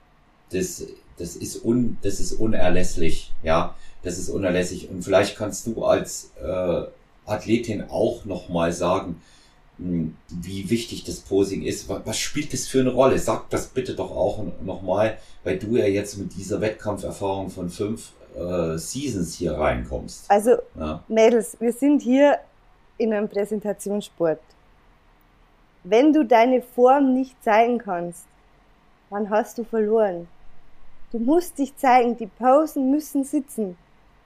[0.50, 0.84] das,
[1.18, 4.88] das ist un, das ist unerlässlich, ja, das ist unerlässlich.
[4.90, 6.82] Und vielleicht kannst du als äh,
[7.24, 9.20] Athletin auch nochmal sagen,
[9.78, 11.88] wie wichtig das Posing ist.
[11.88, 13.18] Was spielt das für eine Rolle?
[13.18, 18.12] Sag das bitte doch auch nochmal, weil du ja jetzt mit dieser Wettkampferfahrung von fünf
[18.34, 20.30] äh, Seasons hier reinkommst.
[20.30, 21.02] Also, ja.
[21.08, 22.38] Mädels, wir sind hier
[22.96, 24.40] in einem Präsentationssport.
[25.84, 28.24] Wenn du deine Form nicht zeigen kannst,
[29.10, 30.26] dann hast du verloren.
[31.12, 33.76] Du musst dich zeigen, die Pausen müssen sitzen,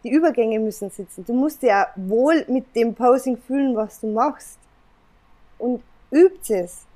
[0.04, 1.24] die Übergänge müssen sitzen.
[1.26, 4.60] Du musst dir wohl mit dem Posing fühlen, was du machst
[5.60, 6.86] und übt es.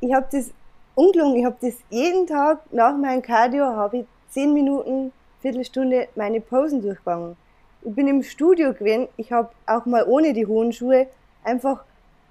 [0.00, 0.50] Ich habe das
[0.94, 6.40] ungelungen, ich habe das jeden Tag nach meinem Cardio, habe ich zehn Minuten, Viertelstunde meine
[6.40, 7.36] Posen durchgegangen.
[7.82, 11.06] Ich bin im Studio gewesen, ich habe auch mal ohne die hohen Schuhe
[11.44, 11.84] einfach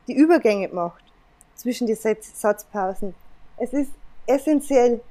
[0.07, 1.03] die Übergänge gemacht
[1.55, 3.15] zwischen die Satzpausen.
[3.57, 3.91] Es ist
[4.27, 5.01] essentiell,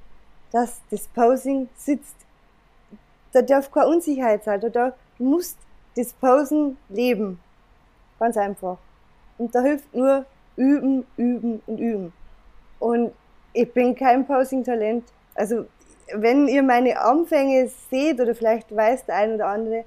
[0.53, 2.17] dass das Posing sitzt.
[3.33, 5.57] Da darf keine Unsicherheit sein, da darf, du musst
[5.97, 7.41] das Posen leben.
[8.19, 8.79] Ganz einfach.
[9.39, 10.25] Und da hilft nur
[10.57, 12.13] üben, üben und üben.
[12.79, 13.13] Und
[13.53, 15.05] ich bin kein Posing-Talent.
[15.35, 15.67] Also,
[16.13, 19.85] wenn ihr meine Anfänge seht oder vielleicht weiß der ein oder andere,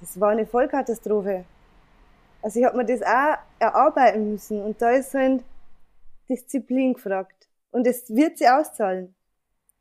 [0.00, 1.44] das war eine Vollkatastrophe.
[2.42, 5.44] Also ich habe mir das auch erarbeiten müssen und da ist halt
[6.28, 7.48] Disziplin gefragt.
[7.70, 9.14] Und es wird sie auszahlen.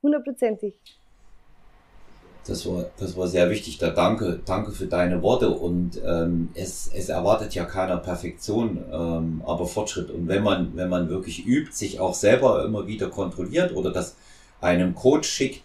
[0.03, 0.75] Hundertprozentig.
[2.49, 3.77] Das war, das war sehr wichtig.
[3.77, 5.49] Da danke, danke für deine Worte.
[5.51, 10.09] Und ähm, es, es erwartet ja keiner Perfektion, ähm, aber Fortschritt.
[10.09, 14.15] Und wenn man, wenn man wirklich übt, sich auch selber immer wieder kontrolliert oder das
[14.61, 15.61] einem Coach schickt,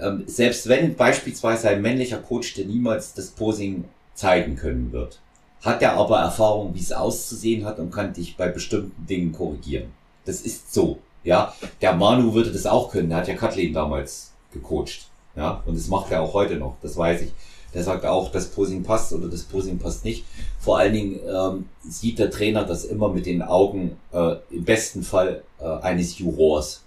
[0.00, 5.20] ähm, selbst wenn beispielsweise ein männlicher Coach dir niemals das Posing zeigen können wird,
[5.62, 9.92] hat er aber Erfahrung, wie es auszusehen hat und kann dich bei bestimmten Dingen korrigieren.
[10.24, 10.98] Das ist so.
[11.22, 13.08] Ja, der Manu würde das auch können.
[13.08, 15.08] Der hat ja Kathleen damals gecoacht.
[15.36, 17.32] Ja, und das macht er auch heute noch, das weiß ich.
[17.72, 20.24] Der sagt auch, das Posing passt oder das Posing passt nicht.
[20.60, 25.02] Vor allen Dingen ähm, sieht der Trainer das immer mit den Augen äh, im besten
[25.02, 26.82] Fall äh, eines Jurors.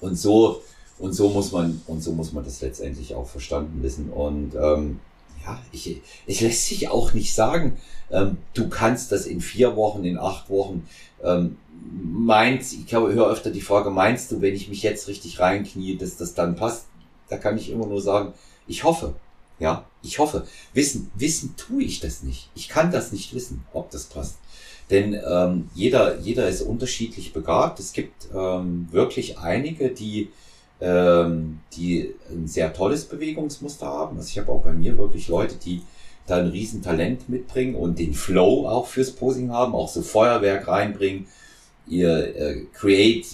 [0.00, 0.62] Und so
[0.98, 4.10] und so muss man und so muss man das letztendlich auch verstanden wissen.
[4.10, 5.00] Und ähm,
[5.44, 7.76] ja, ich, ich lässt sich auch nicht sagen,
[8.10, 10.86] ähm, du kannst das in vier Wochen, in acht Wochen.
[11.22, 11.56] Ähm,
[12.02, 16.16] meinst, ich höre öfter die Frage, meinst du, wenn ich mich jetzt richtig reinknie, dass
[16.16, 16.86] das dann passt?
[17.32, 18.34] Da kann ich immer nur sagen,
[18.66, 19.14] ich hoffe.
[19.58, 20.46] Ja, ich hoffe.
[20.74, 22.50] Wissen, wissen tue ich das nicht.
[22.54, 24.36] Ich kann das nicht wissen, ob das passt.
[24.90, 27.80] Denn ähm, jeder, jeder ist unterschiedlich begabt.
[27.80, 30.28] Es gibt ähm, wirklich einige, die,
[30.82, 34.18] ähm, die ein sehr tolles Bewegungsmuster haben.
[34.18, 35.80] Also ich habe auch bei mir wirklich Leute, die
[36.26, 41.28] da ein Riesentalent mitbringen und den Flow auch fürs Posing haben, auch so Feuerwerk reinbringen,
[41.86, 43.24] ihr äh, create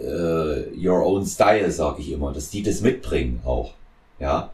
[0.00, 3.72] äh, your own style, sage ich immer, dass die das mitbringen auch.
[4.18, 4.50] Ja,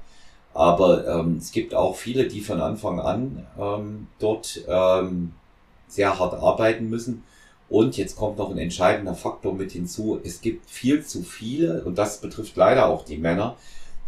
[0.55, 5.33] aber ähm, es gibt auch viele, die von Anfang an ähm, dort ähm,
[5.88, 7.24] sehr hart arbeiten müssen.
[7.68, 10.20] Und jetzt kommt noch ein entscheidender Faktor mit hinzu.
[10.22, 13.57] Es gibt viel zu viele, und das betrifft leider auch die Männer,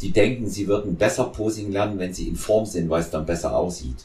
[0.03, 3.25] die denken, sie würden besser Posing lernen, wenn sie in Form sind, weil es dann
[3.25, 4.05] besser aussieht.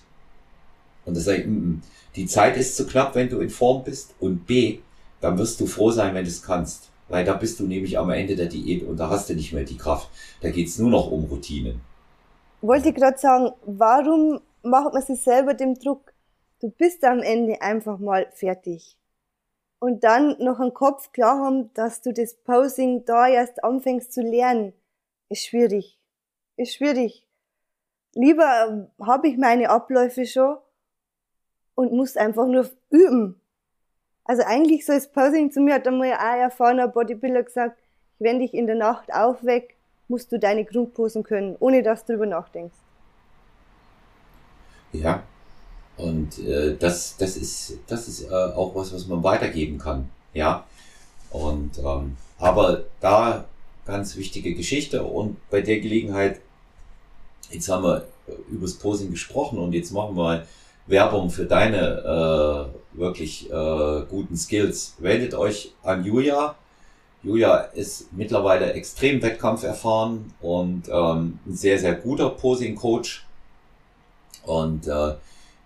[1.06, 1.82] Und das sage ich, mm, mm,
[2.16, 4.14] die Zeit ist zu knapp, wenn du in Form bist.
[4.20, 4.80] Und B,
[5.20, 6.89] dann wirst du froh sein, wenn du es kannst.
[7.10, 9.64] Weil da bist du nämlich am Ende der Diät und da hast du nicht mehr
[9.64, 10.10] die Kraft.
[10.42, 11.82] Da geht's nur noch um Routinen.
[12.62, 16.14] Wollte gerade sagen, warum macht man sich selber den Druck?
[16.62, 18.98] Du bist am Ende einfach mal fertig.
[19.80, 24.22] Und dann noch einen Kopf klar haben, dass du das Posing da erst anfängst zu
[24.22, 24.74] lernen,
[25.30, 25.98] ist schwierig.
[26.58, 27.26] Ist schwierig.
[28.14, 30.58] Lieber habe ich meine Abläufe schon
[31.76, 33.39] und muss einfach nur üben.
[34.30, 37.80] Also eigentlich so das Posing zu mir hat einmal ein erfahrener Bodybuilder gesagt,
[38.20, 39.74] wenn dich in der Nacht aufweckt,
[40.08, 42.78] musst du deine Grundposen können, ohne dass du darüber nachdenkst.
[44.94, 45.24] Ja,
[45.98, 50.08] und äh, das, das ist, das ist äh, auch was, was man weitergeben kann.
[50.36, 50.64] Ja,
[51.32, 53.46] und ähm, aber da
[53.88, 56.40] ganz wichtige Geschichte und bei der Gelegenheit,
[57.50, 58.08] jetzt haben wir
[58.52, 60.46] übers Posing gesprochen und jetzt machen wir
[60.90, 64.96] Werbung für deine äh, wirklich äh, guten Skills.
[65.00, 66.56] Wendet euch an Julia.
[67.24, 73.26] Julia ist mittlerweile extrem wettkampferfahren und ähm, ein sehr, sehr guter Posing-Coach.
[74.46, 75.14] Und äh,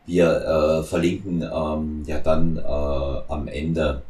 [0.05, 4.01] Wir äh, verlinken ähm, ja dann äh, am Ende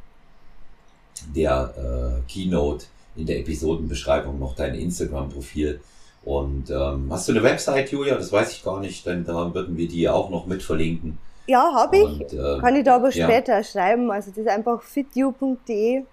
[1.35, 5.79] der äh, Keynote in der Episodenbeschreibung noch dein Instagram-Profil.
[6.25, 8.15] Und ähm, hast du eine Website, Julia?
[8.15, 11.17] Das weiß ich gar nicht, denn da würden wir die auch noch mit verlinken.
[11.47, 12.03] Ja, habe ich.
[12.03, 13.63] Und, äh, Kann ich da aber später ja.
[13.63, 14.09] schreiben.
[14.09, 16.03] Also das ist einfach fityou.de.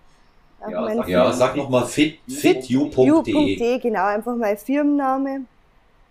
[0.69, 3.57] Ja, sag, ja, sag nochmal fit, fityou.de.
[3.57, 5.43] Fit genau, einfach mein Firmenname.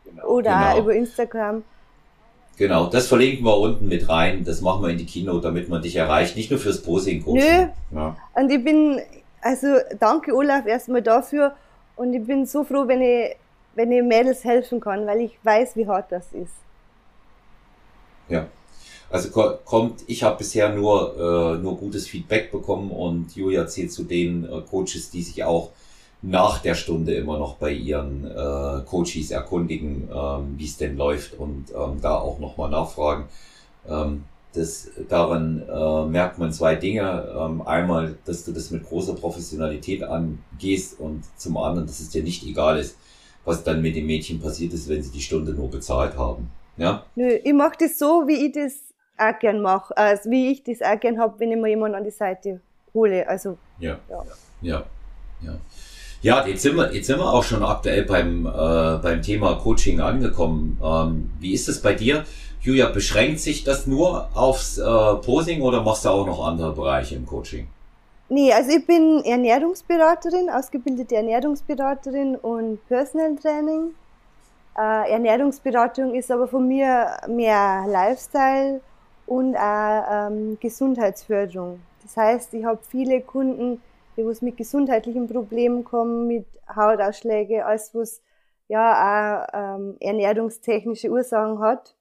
[0.06, 0.26] Genau.
[0.26, 0.80] Oder genau.
[0.80, 1.64] über Instagram.
[2.58, 4.44] Genau, das verlinken wir unten mit rein.
[4.44, 6.36] Das machen wir in die Kino, damit man dich erreicht.
[6.36, 7.68] Nicht nur fürs posing Nö.
[7.92, 8.18] Ja.
[8.34, 9.00] Und ich bin,
[9.42, 9.68] also
[10.00, 11.54] danke Olaf erstmal dafür.
[11.96, 13.36] Und ich bin so froh, wenn ich,
[13.80, 16.52] wenn ich Mädels helfen kann, weil ich weiß, wie hart das ist.
[18.28, 18.46] Ja.
[19.10, 19.30] Also
[19.64, 24.44] kommt, ich habe bisher nur, äh, nur gutes Feedback bekommen und Julia zählt zu den
[24.44, 25.70] äh, Coaches, die sich auch
[26.22, 31.40] nach der Stunde immer noch bei ihren äh, Coaches erkundigen, ähm, wie es denn läuft
[31.40, 33.30] und ähm, da auch nochmal nachfragen.
[33.88, 37.34] Ähm, das, daran äh, merkt man zwei Dinge.
[37.34, 42.24] Ähm, einmal, dass du das mit großer Professionalität angehst und zum anderen, dass es dir
[42.24, 42.98] nicht egal ist,
[43.46, 46.52] was dann mit den Mädchen passiert ist, wenn sie die Stunde nur bezahlt haben.
[46.78, 47.04] Ja?
[47.16, 48.74] Nö, ich mache das so, wie ich das
[49.18, 52.04] auch gern mache, also wie ich das auch gern habe, wenn ich mir jemanden an
[52.04, 52.62] die Seite
[52.94, 53.28] hole.
[53.28, 54.00] Also, ja.
[54.10, 54.24] ja.
[54.62, 54.84] ja.
[55.42, 55.60] ja.
[56.22, 60.02] Ja, jetzt sind wir, jetzt sind wir auch schon aktuell beim, äh, beim Thema Coaching
[60.02, 60.78] angekommen.
[60.84, 62.26] Ähm, wie ist es bei dir?
[62.62, 67.16] Julia, beschränkt sich das nur aufs äh, Posing oder machst du auch noch andere Bereiche
[67.16, 67.70] im Coaching?
[68.32, 73.96] Nee, also ich bin Ernährungsberaterin, ausgebildete Ernährungsberaterin und Personal Training.
[74.78, 78.82] Äh, Ernährungsberatung ist aber von mir mehr Lifestyle
[79.26, 81.82] und auch ähm, Gesundheitsförderung.
[82.04, 83.82] Das heißt, ich habe viele Kunden,
[84.16, 88.22] die was mit gesundheitlichen Problemen kommen, mit Hautausschläge, alles was
[88.68, 91.96] ja auch ähm, ernährungstechnische Ursachen hat.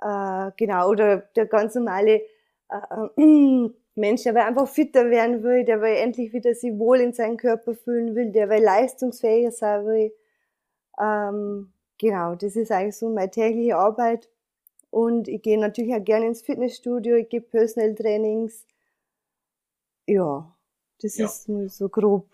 [0.00, 2.22] Äh, genau, oder der ganz normale
[2.68, 7.36] äh, Mensch, der einfach fitter werden will, der will endlich wieder sich wohl in seinem
[7.36, 10.12] Körper fühlen will, der will leistungsfähiger sein will.
[11.00, 14.28] Ähm, genau, das ist eigentlich so meine tägliche Arbeit.
[14.90, 18.66] Und ich gehe natürlich auch gerne ins Fitnessstudio, ich gebe Personal Trainings.
[20.06, 20.52] Ja,
[21.00, 21.26] das ja.
[21.26, 22.26] ist nur so grob.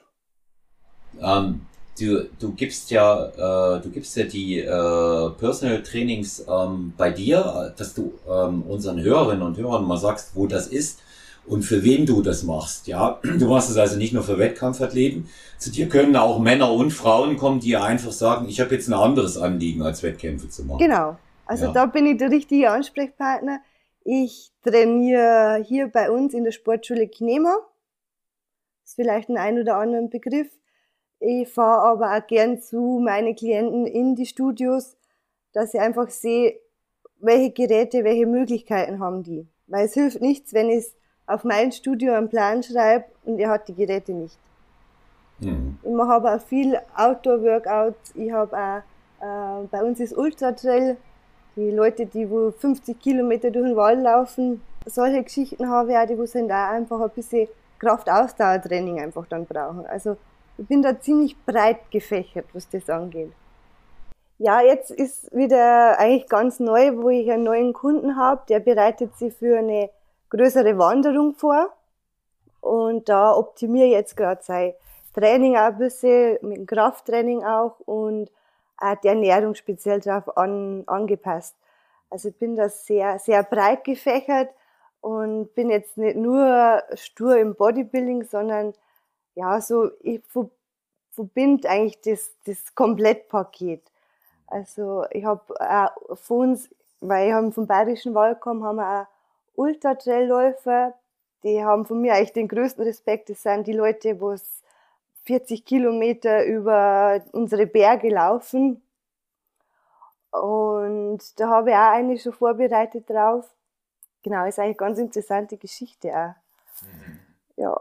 [1.20, 1.62] Ähm,
[1.98, 7.74] du, du gibst ja, äh, du gibst ja die äh, Personal Trainings ähm, bei dir,
[7.76, 11.00] dass du ähm, unseren Hörerinnen und Hörern mal sagst, wo das ist
[11.46, 12.86] und für wen du das machst.
[12.86, 15.28] Ja, du machst es also nicht nur für Wettkampfathleten.
[15.58, 18.94] Zu dir können auch Männer und Frauen kommen, die einfach sagen, ich habe jetzt ein
[18.94, 20.78] anderes Anliegen als Wettkämpfe zu machen.
[20.78, 21.16] Genau.
[21.46, 21.72] Also ja.
[21.72, 23.60] da bin ich der richtige Ansprechpartner.
[24.04, 27.56] Ich trainiere hier bei uns in der Sportschule Knema
[28.86, 30.48] ist vielleicht ein ein oder anderen Begriff.
[31.18, 34.96] Ich fahre aber auch gern zu meine Klienten in die Studios,
[35.52, 36.60] dass ich einfach sehe,
[37.18, 39.48] welche Geräte, welche Möglichkeiten haben die.
[39.66, 40.86] Weil es hilft nichts, wenn ich
[41.26, 44.38] auf mein Studio einen Plan schreibe und er hat die Geräte nicht.
[45.40, 45.78] Mhm.
[45.82, 48.12] Ich mache aber auch viel Outdoor-Workouts.
[48.14, 50.96] Ich habe auch, äh, bei uns ist Ultra Trail.
[51.56, 56.06] Die Leute, die wo 50 Kilometer durch den Wald laufen, solche Geschichten habe ich auch,
[56.06, 59.86] die wo sind auch einfach ein bisschen Kraftausdauertraining einfach dann brauchen.
[59.86, 60.16] Also
[60.58, 63.32] ich bin da ziemlich breit gefächert, was das angeht.
[64.38, 69.16] Ja, jetzt ist wieder eigentlich ganz neu, wo ich einen neuen Kunden habe, der bereitet
[69.16, 69.88] sich für eine
[70.30, 71.72] größere Wanderung vor.
[72.60, 74.74] Und da optimiere ich jetzt gerade sein
[75.14, 78.30] Training auch ein bisschen, mit dem Krafttraining auch und
[78.76, 81.56] auch die Ernährung speziell darauf an, angepasst.
[82.10, 84.50] Also ich bin da sehr, sehr breit gefächert
[85.00, 88.74] und bin jetzt nicht nur stur im Bodybuilding, sondern
[89.34, 90.22] ja, so, ich
[91.12, 93.82] verbinde eigentlich das, das Komplettpaket.
[94.46, 96.68] Also ich habe äh, von uns,
[97.00, 99.15] weil ich haben vom Bayerischen gekommen, haben wir auch
[99.56, 100.94] Ultra-Trailläufer,
[101.42, 103.30] die haben von mir eigentlich den größten Respekt.
[103.30, 104.62] Das sind die Leute, wo es
[105.24, 108.82] 40 Kilometer über unsere Berge laufen.
[110.30, 113.48] Und da habe ich auch eine schon vorbereitet drauf.
[114.22, 116.34] Genau, ist eigentlich eine ganz interessante Geschichte auch.
[116.84, 117.18] Mhm.
[117.56, 117.80] Ja.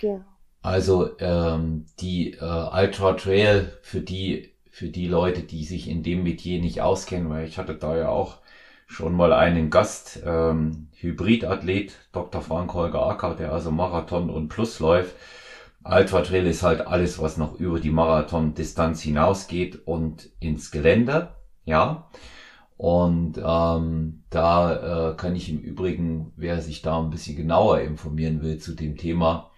[0.00, 0.24] Genau.
[0.62, 6.22] Also ähm, die äh, Ultra Trail für die für die Leute, die sich in dem
[6.22, 8.40] Metier nicht auskennen, weil ich hatte da ja auch
[8.86, 12.40] schon mal einen Gast, ähm, Hybridathlet, Dr.
[12.40, 15.14] Frank Holger Acker, der also Marathon und Plus läuft.
[15.84, 21.34] Ultra Trail ist halt alles, was noch über die Marathon-Distanz hinausgeht und ins Gelände,
[21.64, 22.08] ja.
[22.76, 28.42] Und ähm, da äh, kann ich im Übrigen, wer sich da ein bisschen genauer informieren
[28.42, 29.50] will zu dem Thema,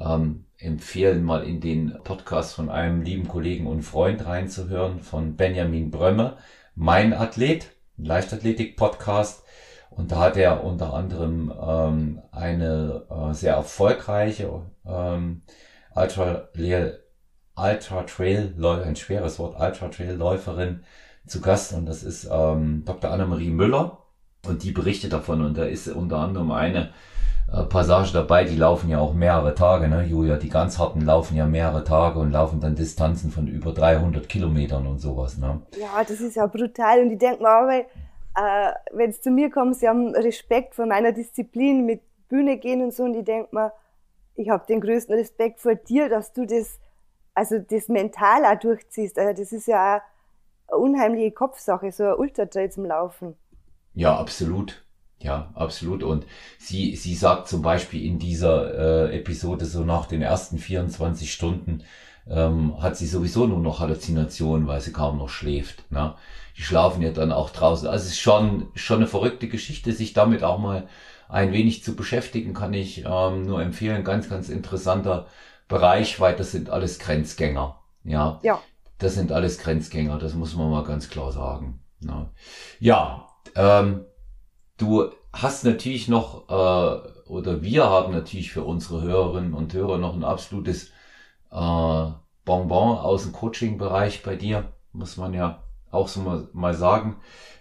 [0.00, 5.90] ähm, empfehlen, mal in den Podcast von einem lieben Kollegen und Freund reinzuhören, von Benjamin
[5.90, 6.38] Brömme,
[6.74, 7.77] mein Athlet.
[7.98, 9.44] Leichtathletik-Podcast.
[9.90, 15.42] Und da hat er unter anderem ähm, eine äh, sehr erfolgreiche ähm,
[15.94, 16.48] Ultra,
[17.56, 20.84] Ultra Trail, ein schweres Wort, Ultra Trail Läuferin
[21.26, 23.10] zu Gast und das ist ähm, Dr.
[23.10, 23.98] Annemarie Müller
[24.46, 26.90] und die berichtet davon und da ist unter anderem eine
[27.52, 31.36] äh, Passage dabei, die laufen ja auch mehrere Tage, ne, Julia, die ganz harten laufen
[31.36, 35.60] ja mehrere Tage und laufen dann Distanzen von über 300 Kilometern und sowas, ne.
[35.78, 39.50] Ja, das ist ja brutal und ich denke mal, aber, äh, wenn es zu mir
[39.50, 43.48] kommt, sie haben Respekt vor meiner Disziplin mit Bühne gehen und so und ich denke
[43.54, 43.72] mal,
[44.34, 46.78] ich habe den größten Respekt vor dir, dass du das,
[47.34, 49.18] also das mental auch durchziehst.
[49.18, 53.36] Also das ist ja auch eine unheimliche Kopfsache, so ein Ultratrail zum Laufen.
[53.94, 54.84] Ja, absolut.
[55.20, 56.02] Ja, absolut.
[56.02, 56.26] Und
[56.58, 61.82] sie, sie sagt zum Beispiel in dieser äh, Episode so nach den ersten 24 Stunden
[62.30, 65.90] ähm, hat sie sowieso nur noch Halluzinationen, weil sie kaum noch schläft.
[65.90, 66.14] Ne?
[66.56, 67.88] Die schlafen ja dann auch draußen.
[67.88, 70.88] Also es ist schon, schon eine verrückte Geschichte, sich damit auch mal
[71.28, 74.04] ein wenig zu beschäftigen, kann ich ähm, nur empfehlen.
[74.04, 75.26] Ganz, ganz interessanter
[75.68, 77.80] Bereich, weil das sind alles Grenzgänger.
[78.04, 78.40] Ja.
[78.42, 78.60] ja.
[78.98, 81.80] Das sind alles Grenzgänger, das muss man mal ganz klar sagen.
[82.00, 82.30] Ja,
[82.80, 84.04] ja ähm,
[84.78, 90.14] du hast natürlich noch, äh, oder wir haben natürlich für unsere Hörerinnen und Hörer noch
[90.14, 90.88] ein absolutes
[91.50, 92.06] äh,
[92.44, 97.16] Bonbon aus dem Coaching-Bereich bei dir, muss man ja auch so mal, mal sagen.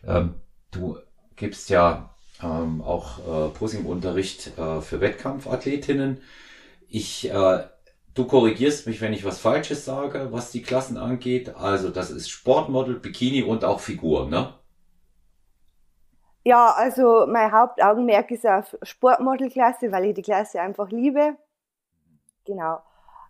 [0.06, 0.36] Ähm,
[0.72, 0.98] du
[1.36, 6.22] gibst ja ähm, auch äh, Posing-Unterricht äh, für Wettkampfathletinnen.
[6.90, 7.64] Ich, äh,
[8.14, 11.56] du korrigierst mich, wenn ich was Falsches sage, was die Klassen angeht.
[11.56, 14.54] Also das ist Sportmodel, Bikini und auch Figur, ne?
[16.48, 21.36] Ja, also mein Hauptaugenmerk ist auf Sportmodelklasse, weil ich die Klasse einfach liebe.
[22.46, 22.80] Genau.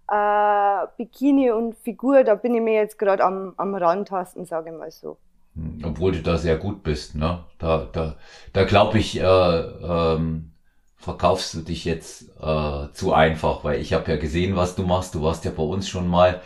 [0.08, 4.78] Äh, Bikini und Figur, da bin ich mir jetzt gerade am, am Rantasten, sage ich
[4.78, 5.18] mal so.
[5.56, 7.44] Hm, obwohl du da sehr gut bist, ne?
[7.58, 8.18] Da, da,
[8.54, 10.52] da glaube ich, äh, ähm,
[10.96, 15.16] verkaufst du dich jetzt äh, zu einfach, weil ich habe ja gesehen, was du machst.
[15.16, 16.40] Du warst ja bei uns schon mal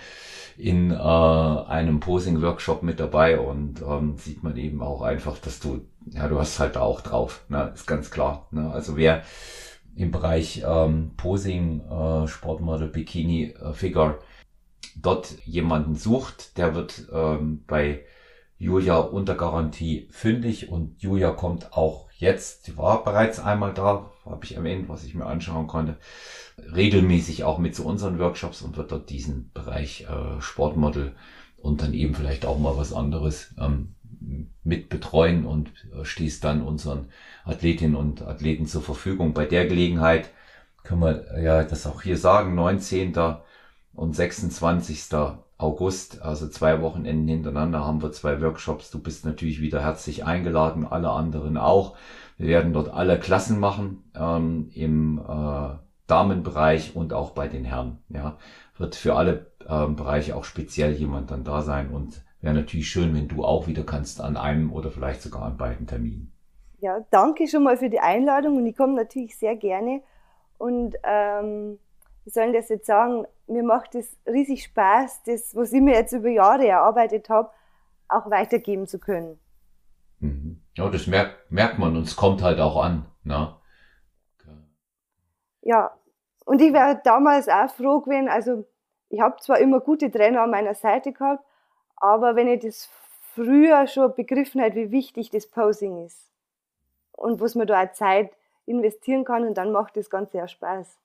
[0.61, 5.81] in äh, einem Posing-Workshop mit dabei und ähm, sieht man eben auch einfach, dass du,
[6.05, 7.71] ja, du hast halt auch drauf, ne?
[7.73, 8.47] ist ganz klar.
[8.51, 8.71] Ne?
[8.71, 9.23] Also wer
[9.95, 14.19] im Bereich ähm, Posing, äh, Sportmodel, Bikini, äh, Figure
[14.95, 18.05] dort jemanden sucht, der wird ähm, bei
[18.59, 24.45] Julia unter Garantie fündig und Julia kommt auch jetzt, sie war bereits einmal da, habe
[24.45, 25.97] ich erwähnt, was ich mir anschauen konnte,
[26.73, 31.13] regelmäßig auch mit zu unseren Workshops und wird dort diesen Bereich äh, Sportmodel
[31.57, 33.95] und dann eben vielleicht auch mal was anderes ähm,
[34.63, 37.09] mit betreuen und äh, stehst dann unseren
[37.43, 39.33] Athletinnen und Athleten zur Verfügung.
[39.33, 40.29] Bei der Gelegenheit
[40.83, 43.13] können wir ja das auch hier sagen, 19.
[43.93, 45.09] und 26.
[45.61, 48.89] August, also zwei Wochenenden hintereinander, haben wir zwei Workshops.
[48.91, 51.95] Du bist natürlich wieder herzlich eingeladen, alle anderen auch.
[52.37, 55.75] Wir werden dort alle Klassen machen ähm, im äh,
[56.07, 57.99] Damenbereich und auch bei den Herren.
[58.09, 58.37] Ja,
[58.77, 63.13] wird für alle ähm, Bereiche auch speziell jemand dann da sein und wäre natürlich schön,
[63.13, 66.33] wenn du auch wieder kannst an einem oder vielleicht sogar an beiden Terminen.
[66.79, 70.01] Ja, danke schon mal für die Einladung und ich komme natürlich sehr gerne
[70.57, 71.77] und ähm,
[72.23, 76.13] wie sollen das jetzt sagen, mir macht es riesig Spaß, das, was ich mir jetzt
[76.13, 77.49] über Jahre erarbeitet habe,
[78.07, 79.39] auch weitergeben zu können.
[80.19, 80.61] Mhm.
[80.75, 83.05] Ja, das merkt, merkt man und es kommt halt auch an.
[83.23, 83.55] Ne?
[84.39, 84.55] Okay.
[85.61, 85.91] Ja,
[86.45, 88.65] und ich wäre damals auch froh gewesen, also
[89.09, 91.43] ich habe zwar immer gute Trainer an meiner Seite gehabt,
[91.95, 92.89] aber wenn ich das
[93.33, 96.31] früher schon begriffen hätte, wie wichtig das Posing ist
[97.11, 98.31] und was man da auch Zeit
[98.65, 100.97] investieren kann und dann macht das Ganze ja Spaß.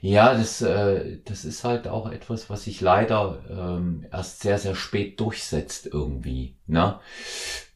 [0.00, 4.74] Ja, das, äh, das ist halt auch etwas, was sich leider ähm, erst sehr, sehr
[4.74, 6.56] spät durchsetzt irgendwie.
[6.66, 7.00] Ne?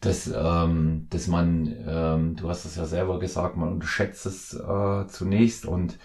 [0.01, 5.07] Dass, ähm, dass man, ähm, du hast es ja selber gesagt, man unterschätzt es äh,
[5.09, 5.99] zunächst und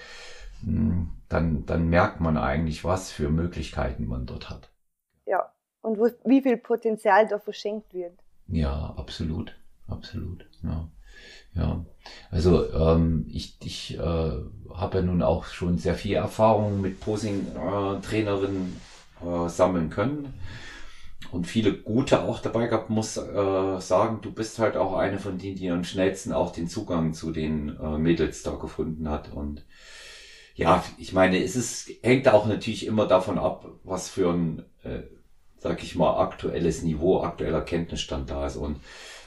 [0.63, 4.69] mh, hm, dann, dann merkt man eigentlich, was für Möglichkeiten man dort hat.
[5.25, 8.17] Ja, und wo, wie viel Potenzial da verschenkt wird.
[8.47, 9.55] Ja, absolut,
[9.87, 10.47] absolut.
[10.63, 10.87] Ja.
[11.57, 11.85] Ja,
[12.29, 14.31] also ähm, ich, ich äh,
[14.73, 18.79] habe ja nun auch schon sehr viel Erfahrung mit Posing-Trainerinnen
[19.23, 20.33] äh, äh, sammeln können
[21.31, 25.37] und viele gute auch dabei gehabt, muss äh, sagen, du bist halt auch eine von
[25.37, 29.33] denen, die am schnellsten auch den Zugang zu den äh, Mädels da gefunden hat.
[29.33, 29.65] Und
[30.55, 35.01] ja, ich meine, es ist, hängt auch natürlich immer davon ab, was für ein, äh,
[35.57, 38.55] sag ich mal, aktuelles Niveau, aktueller Kenntnisstand da ist.
[38.55, 38.79] Und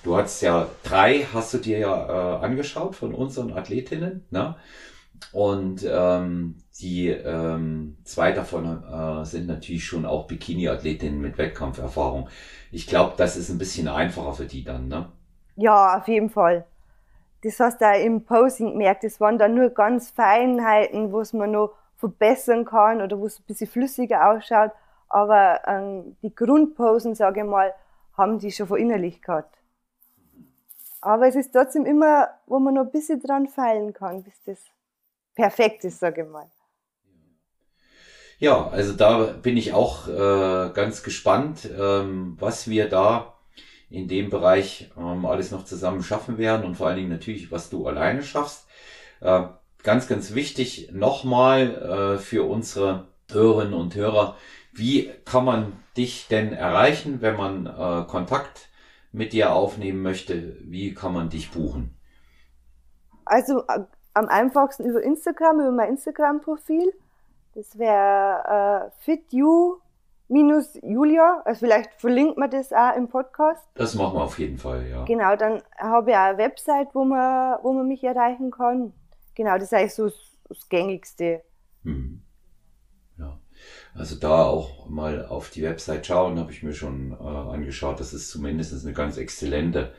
[0.03, 4.25] Du hast ja drei, hast du dir ja äh, angeschaut von unseren Athletinnen.
[4.31, 4.57] Ne?
[5.33, 12.29] und ähm, die ähm, zwei davon äh, sind natürlich schon auch Bikini-Athletinnen mit Wettkampferfahrung.
[12.73, 15.11] Ich glaube, das ist ein bisschen einfacher für die dann, ne?
[15.57, 16.65] Ja, auf jeden Fall.
[17.43, 19.05] Das hast du auch im Posing gemerkt.
[19.05, 23.39] Das waren dann nur ganz Feinheiten, wo es man noch verbessern kann oder wo es
[23.39, 24.73] ein bisschen flüssiger ausschaut.
[25.09, 27.75] Aber ähm, die Grundposen, sage ich mal,
[28.17, 29.60] haben die schon verinnerlicht gehabt.
[31.01, 34.59] Aber es ist trotzdem immer, wo man noch ein bisschen dran feilen kann, bis das
[35.35, 36.51] perfekt ist, sage ich mal.
[38.39, 43.35] Ja, also da bin ich auch äh, ganz gespannt, ähm, was wir da
[43.91, 47.69] in dem Bereich ähm, alles noch zusammen schaffen werden und vor allen Dingen natürlich, was
[47.69, 48.67] du alleine schaffst.
[49.21, 49.43] Äh,
[49.83, 54.37] ganz, ganz wichtig nochmal äh, für unsere Hörerinnen und Hörer,
[54.73, 58.70] wie kann man dich denn erreichen, wenn man äh, Kontakt
[59.13, 60.57] mit dir aufnehmen möchte?
[60.61, 61.97] Wie kann man dich buchen?
[63.25, 63.85] Also äh,
[64.15, 66.93] am einfachsten über Instagram, über mein Instagram-Profil.
[67.55, 69.81] Das wäre äh, fityou
[70.29, 71.43] minus Julia.
[71.45, 73.69] Also vielleicht verlinkt man das auch im Podcast.
[73.75, 75.05] Das machen wir auf jeden Fall, ja.
[75.05, 78.93] Genau, dann habe ich auch eine Website, wo man, wo man mich erreichen kann.
[79.35, 80.11] Genau, das ist eigentlich so
[80.49, 81.43] das Gängigste.
[81.83, 82.23] Hm.
[83.95, 88.01] Also da auch mal auf die Website schauen, habe ich mir schon äh, angeschaut.
[88.01, 89.93] Das ist zumindest eine ganz exzellente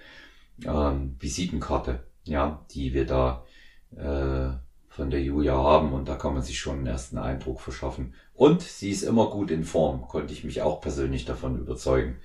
[0.65, 3.45] ähm, Visitenkarte, ja, die wir da
[3.95, 4.51] äh,
[4.89, 8.13] von der Julia haben und da kann man sich schon einen ersten Eindruck verschaffen.
[8.33, 12.17] Und sie ist immer gut in Form, konnte ich mich auch persönlich davon überzeugen.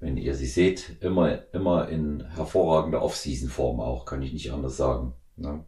[0.00, 5.14] Wenn ihr sie seht, immer, immer in hervorragender Off-Season-Form auch, kann ich nicht anders sagen.
[5.36, 5.64] Ne?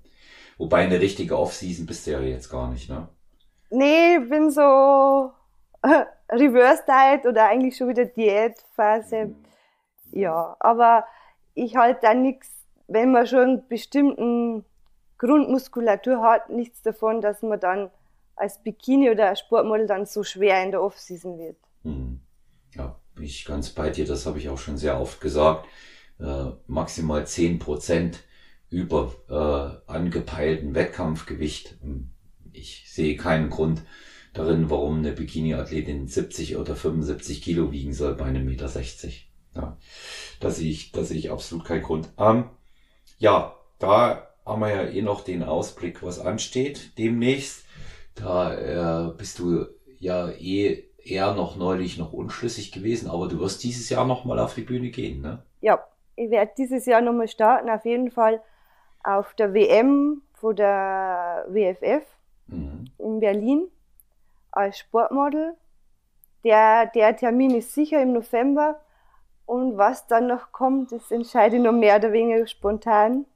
[0.59, 3.09] Wobei eine richtige Off-Season bist du ja jetzt gar nicht, ne?
[3.73, 5.33] Nee, ich bin so
[6.31, 9.35] Reverse Diet oder eigentlich schon wieder Diätphase.
[10.11, 11.07] Ja, aber
[11.55, 12.51] ich halte da nichts,
[12.87, 14.65] wenn man schon einen bestimmten
[15.17, 17.91] Grundmuskulatur hat, nichts davon, dass man dann
[18.37, 21.57] als Bikini oder als Sportmodel dann so schwer in der Offseason wird.
[21.83, 22.21] Hm.
[22.75, 25.67] Ja, bin ich ganz bei dir, das habe ich auch schon sehr oft gesagt.
[26.21, 28.23] Äh, maximal zehn Prozent
[28.69, 31.79] über äh, angepeilten Wettkampfgewicht.
[31.81, 32.12] Hm,
[32.53, 33.83] ich sehe keinen Grund
[34.33, 39.31] darin, warum eine Bikini-Athletin 70 oder 75 Kilo wiegen soll bei einem Meter 60.
[39.55, 39.77] Ja,
[40.41, 42.09] da sehe ich, da sehe ich absolut keinen Grund.
[42.19, 42.45] Ähm,
[43.19, 47.65] ja, da haben wir ja eh noch den Ausblick, was ansteht demnächst.
[48.15, 49.67] Da äh, bist du
[49.99, 54.39] ja eh eher noch neulich noch unschlüssig gewesen, aber du wirst dieses Jahr noch mal
[54.39, 55.43] auf die Bühne gehen, ne?
[55.61, 55.85] Ja,
[56.17, 58.41] ich werde dieses Jahr noch mal starten, auf jeden Fall
[59.03, 62.05] auf der WM von der WFF
[62.53, 62.85] mhm.
[62.99, 63.69] in Berlin
[64.51, 65.55] als Sportmodel.
[66.45, 68.81] Der, der Termin ist sicher im November
[69.47, 73.27] und was dann noch kommt, das entscheide ich noch mehr oder weniger spontan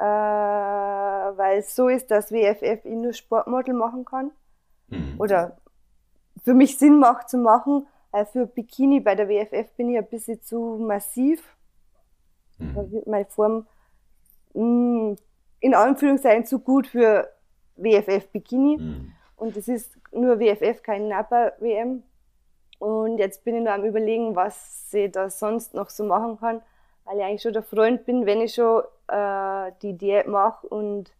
[0.00, 4.30] äh, weil es so ist, dass WFF nur Sportmodel machen kann.
[4.88, 5.16] Mhm.
[5.18, 5.58] Oder
[6.42, 7.86] für mich Sinn macht zu machen.
[8.12, 11.42] Äh, für Bikini bei der WFF bin ich ein bisschen zu massiv.
[12.58, 12.74] Mhm.
[12.74, 13.66] Da wird meine Form
[14.54, 15.16] mh, mm,
[15.60, 17.30] in Anführungszeichen zu gut für
[17.76, 18.78] WFF Bikini.
[18.78, 19.12] Mhm.
[19.36, 22.02] Und es ist nur WFF, kein Napa-WM.
[22.78, 26.62] Und jetzt bin ich noch am überlegen, was ich da sonst noch so machen kann
[27.10, 31.10] weil ich eigentlich schon der Freund bin, wenn ich schon äh, die Diät mache und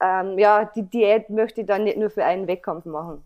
[0.00, 3.24] ähm, ja, die Diät möchte ich dann nicht nur für einen Wettkampf machen.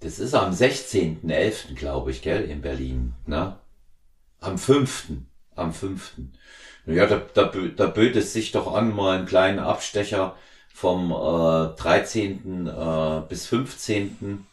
[0.00, 3.58] Das ist am 16.11., glaube ich, gell, in Berlin, ne?
[4.40, 5.12] Am 5.
[5.54, 6.14] Am 5.
[6.86, 10.36] Ja, da, da, da böte es sich doch an, mal einen kleinen Abstecher
[10.72, 12.66] vom äh, 13.
[12.66, 14.46] Äh, bis 15.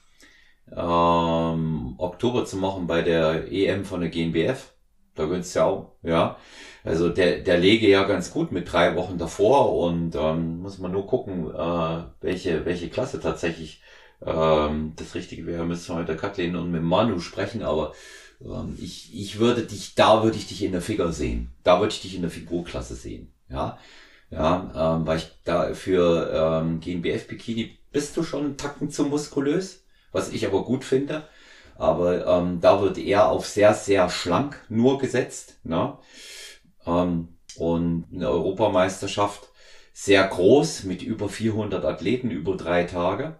[0.72, 4.72] Ähm, Oktober zu machen bei der EM von der GNBF.
[5.16, 6.38] Da gönnst du auch, ja.
[6.84, 10.92] Also der, der lege ja ganz gut mit drei Wochen davor und ähm, muss man
[10.94, 13.82] nur gucken, äh, welche, welche Klasse tatsächlich
[14.26, 15.66] ähm, das Richtige wäre.
[15.66, 17.94] Müssen wir mit der Kathleen und mit Manu sprechen, aber
[18.80, 21.52] ich, ich würde dich, da würde ich dich in der Figur sehen.
[21.64, 23.34] Da würde ich dich in der Figurklasse sehen.
[23.50, 23.78] Ja.
[24.32, 29.04] Ja, ähm, weil ich da für ähm, GNBF Bikini bist du schon einen Tacken zu
[29.04, 29.84] muskulös,
[30.14, 31.28] was ich aber gut finde.
[31.76, 35.60] Aber ähm, da wird eher auf sehr, sehr schlank nur gesetzt.
[35.64, 35.98] Ne?
[36.86, 39.50] Ähm, und eine Europameisterschaft
[39.94, 43.38] sehr groß mit über 400 Athleten über drei Tage.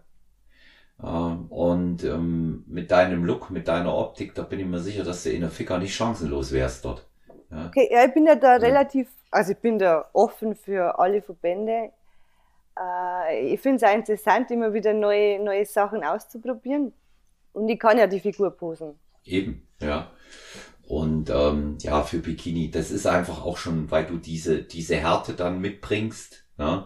[1.04, 5.24] Ähm, und ähm, mit deinem Look, mit deiner Optik, da bin ich mir sicher, dass
[5.24, 7.08] du in der Ficker nicht chancenlos wärst dort.
[7.50, 7.68] Ja.
[7.68, 11.92] Okay, ja, ich bin ja da relativ, also ich bin da offen für alle Verbände.
[12.80, 16.94] Äh, ich finde es auch interessant, immer wieder neue, neue Sachen auszuprobieren.
[17.54, 18.98] Und ich kann ja die Figur posen.
[19.26, 20.12] Eben, ja.
[20.88, 25.34] Und ähm, ja, für Bikini, das ist einfach auch schon, weil du diese, diese Härte
[25.34, 26.86] dann mitbringst, Ne?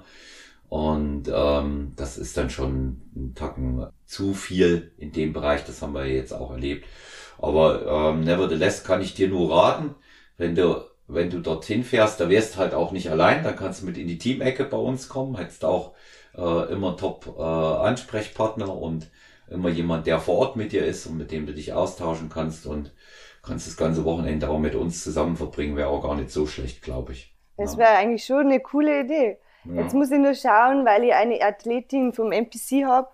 [0.70, 5.94] Und ähm, das ist dann schon ein Tacken zu viel in dem Bereich, das haben
[5.94, 6.86] wir jetzt auch erlebt.
[7.38, 9.96] Aber ähm, nevertheless kann ich dir nur raten,
[10.38, 13.86] wenn du, wenn du dorthin fährst, da wärst halt auch nicht allein, dann kannst du
[13.86, 15.94] mit in die Teamecke bei uns kommen, hättest auch
[16.38, 19.10] äh, immer top äh, Ansprechpartner und
[19.50, 22.66] immer jemand, der vor Ort mit dir ist und mit dem du dich austauschen kannst
[22.66, 22.94] und
[23.44, 26.82] kannst das ganze Wochenende auch mit uns zusammen verbringen, wäre auch gar nicht so schlecht,
[26.82, 27.36] glaube ich.
[27.58, 29.38] Das wäre eigentlich schon eine coole Idee.
[29.66, 29.84] Ja.
[29.84, 33.08] Jetzt muss ich nur schauen, weil ich eine Athletin vom NPC habe.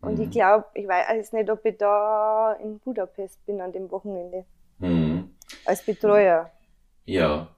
[0.00, 0.24] Und mhm.
[0.24, 4.44] ich glaube, ich weiß nicht, ob ich da in Budapest bin an dem Wochenende.
[4.78, 5.30] Mhm.
[5.64, 6.50] Als Betreuer.
[7.04, 7.48] Ja.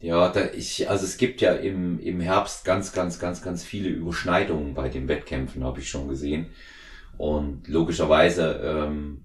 [0.00, 3.88] Ja, da ich, also es gibt ja im, im Herbst ganz, ganz, ganz, ganz viele
[3.88, 6.50] Überschneidungen bei den Wettkämpfen, habe ich schon gesehen.
[7.16, 9.24] Und logischerweise ähm,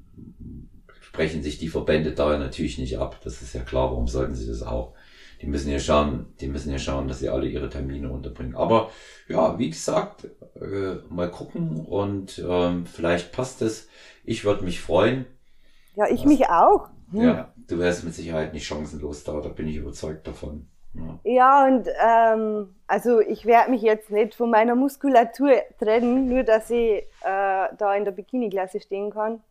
[1.02, 3.20] sprechen sich die Verbände da natürlich nicht ab.
[3.24, 4.94] Das ist ja klar, warum sollten sie das auch?
[5.42, 8.56] Die müssen ja schauen, die müssen ja schauen, dass sie alle ihre Termine unterbringen.
[8.56, 8.90] Aber
[9.28, 10.26] ja, wie gesagt,
[10.56, 13.88] äh, mal gucken und ähm, vielleicht passt es.
[14.26, 15.26] Ich würde mich freuen.
[15.96, 16.90] Ja, ich mich auch.
[17.12, 17.22] Hm.
[17.22, 20.68] Ja, du wärst mit Sicherheit nicht chancenlos da, da bin ich überzeugt davon.
[20.94, 26.44] Ja, ja und ähm, also ich werde mich jetzt nicht von meiner Muskulatur trennen, nur
[26.44, 29.42] dass ich äh, da in der Bikini-Klasse stehen kann.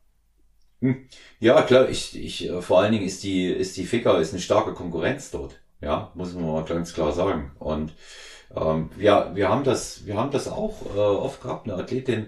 [0.80, 1.08] Hm.
[1.40, 4.40] Ja, klar, ich, ich, äh, vor allen Dingen ist die, ist die Ficker ist eine
[4.40, 5.60] starke Konkurrenz dort.
[5.80, 7.52] Ja, muss man mal ganz klar sagen.
[7.58, 7.92] Und
[8.54, 12.26] ähm, wir, wir haben das, wir haben das auch äh, oft gehabt, eine Athletin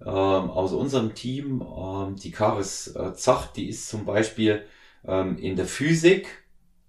[0.00, 4.64] ähm, aus unserem Team, ähm, die Karis äh, Zacht, die ist zum Beispiel
[5.06, 6.28] ähm, in der Physik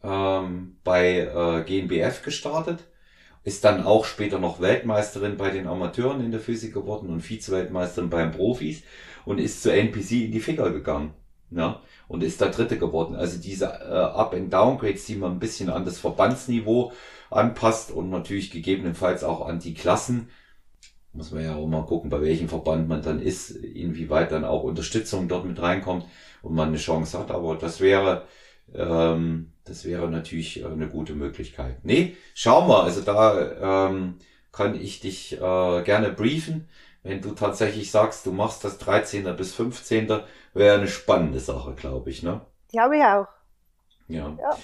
[0.03, 2.85] ähm, bei äh, GNBF gestartet,
[3.43, 8.09] ist dann auch später noch Weltmeisterin bei den Amateuren in der Physik geworden und Vize-Weltmeisterin
[8.09, 8.83] beim Profis
[9.25, 11.13] und ist zur NPC in die Ficker gegangen.
[11.51, 13.15] Ja, und ist da Dritte geworden.
[13.15, 16.91] Also diese äh, Up- and Downgrades, die man ein bisschen an das Verbandsniveau
[17.31, 20.29] anpasst und natürlich gegebenenfalls auch an die Klassen.
[21.13, 24.63] Muss man ja auch mal gucken, bei welchem Verband man dann ist, inwieweit dann auch
[24.63, 26.05] Unterstützung dort mit reinkommt
[26.43, 27.31] und man eine Chance hat.
[27.31, 28.27] Aber das wäre,
[28.75, 31.83] ähm, das wäre natürlich eine gute Möglichkeit.
[31.83, 32.83] Nee, schauen wir.
[32.83, 34.15] Also da ähm,
[34.51, 36.67] kann ich dich äh, gerne briefen
[37.01, 39.35] wenn du tatsächlich sagst, du machst das 13.
[39.37, 40.23] bis 15.
[40.53, 42.41] wäre eine spannende Sache, glaube ich, ne?
[42.71, 43.27] Glaube ich auch.
[44.07, 44.37] Ja.
[44.39, 44.57] ja.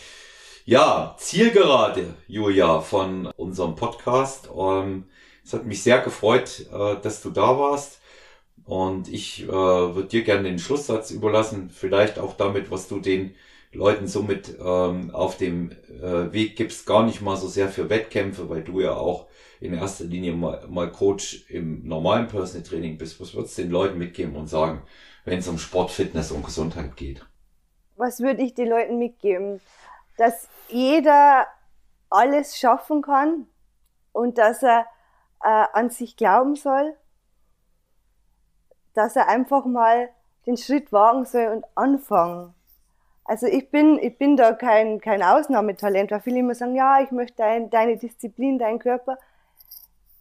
[0.67, 4.49] Ja, Zielgerade, Julia, von unserem Podcast.
[4.57, 5.05] Ähm,
[5.43, 7.99] es hat mich sehr gefreut, äh, dass du da warst.
[8.63, 13.36] Und ich äh, würde dir gerne den Schlusssatz überlassen, vielleicht auch damit, was du den
[13.71, 15.71] Leuten somit ähm, auf dem
[16.01, 19.27] äh, Weg gibst, gar nicht mal so sehr für Wettkämpfe, weil du ja auch
[19.59, 23.71] in erster Linie mal, mal Coach im normalen Personal Training bist, was würdest du den
[23.71, 24.81] Leuten mitgeben und sagen,
[25.26, 27.26] wenn es um Sport, Fitness und Gesundheit geht?
[27.97, 29.61] Was würde ich den Leuten mitgeben?
[30.17, 31.47] Dass jeder
[32.09, 33.47] alles schaffen kann
[34.13, 34.86] und dass er
[35.43, 36.95] äh, an sich glauben soll,
[38.93, 40.09] dass er einfach mal
[40.45, 42.53] den Schritt wagen soll und anfangen.
[43.26, 47.11] Also ich bin, ich bin da kein, kein Ausnahmetalent, weil viele immer sagen, ja, ich
[47.11, 49.17] möchte dein, deine Disziplin, deinen Körper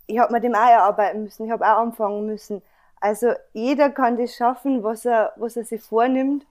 [0.07, 2.63] ich habe mit dem auch erarbeiten müssen, ich habe auch anfangen müssen.
[3.01, 6.47] Also jeder kann das schaffen, was er, was er sich vornimmt.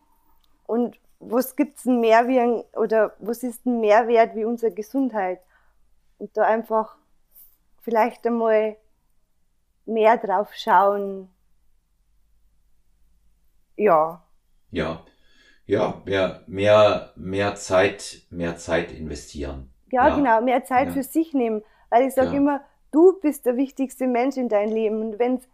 [0.65, 5.39] Und was gibt's denn mehr wie ein, oder was ist ein Mehrwert wie unsere Gesundheit?
[6.19, 6.95] Und da einfach
[7.81, 8.77] vielleicht einmal
[9.85, 11.29] mehr drauf schauen.
[13.75, 14.23] Ja.
[14.71, 15.03] Ja.
[15.65, 19.73] Ja, mehr, mehr, mehr Zeit, mehr Zeit investieren.
[19.91, 20.15] Ja, ja.
[20.15, 20.93] genau, mehr Zeit ja.
[20.93, 21.63] für sich nehmen.
[21.89, 22.37] Weil ich sage ja.
[22.37, 22.61] immer,
[22.93, 25.01] Du bist der wichtigste Mensch in deinem Leben.
[25.01, 25.49] Und wenn es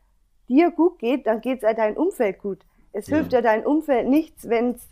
[0.50, 2.60] dir gut geht, dann geht es auch dein Umfeld gut.
[2.91, 3.18] Es ja.
[3.18, 4.88] hilft ja dein Umfeld nichts, wenn es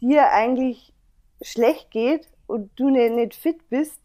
[0.00, 0.94] dir eigentlich
[1.42, 3.98] schlecht geht und du nicht, nicht fit bist,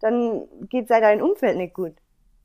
[0.00, 1.94] dann geht es auch dein Umfeld nicht gut.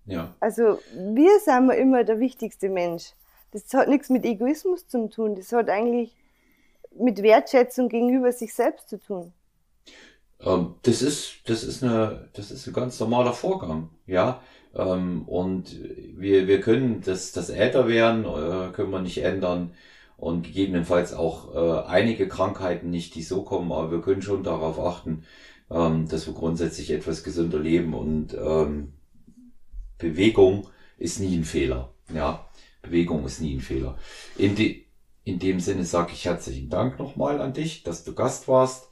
[0.05, 0.33] Ja.
[0.39, 3.13] Also wir sind immer der wichtigste Mensch.
[3.51, 5.35] Das hat nichts mit Egoismus zu tun.
[5.35, 6.15] Das hat eigentlich
[6.97, 9.33] mit Wertschätzung gegenüber sich selbst zu tun.
[10.45, 13.89] Ähm, das ist, das ist eine, das ist ein ganz normaler Vorgang.
[14.07, 14.41] Ja,
[14.75, 15.77] ähm, und
[16.17, 19.73] wir, wir können das, das Älterwerden äh, können wir nicht ändern
[20.17, 24.79] und gegebenenfalls auch äh, einige Krankheiten nicht, die so kommen, aber wir können schon darauf
[24.79, 25.25] achten,
[25.69, 28.93] ähm, dass wir grundsätzlich etwas gesünder leben und ähm,
[29.97, 30.67] Bewegung
[30.97, 31.93] ist nie ein Fehler.
[32.13, 32.45] Ja,
[32.81, 33.97] Bewegung ist nie ein Fehler.
[34.37, 34.83] In, de,
[35.23, 38.89] in dem Sinne sage ich herzlichen Dank nochmal an dich, dass du Gast warst.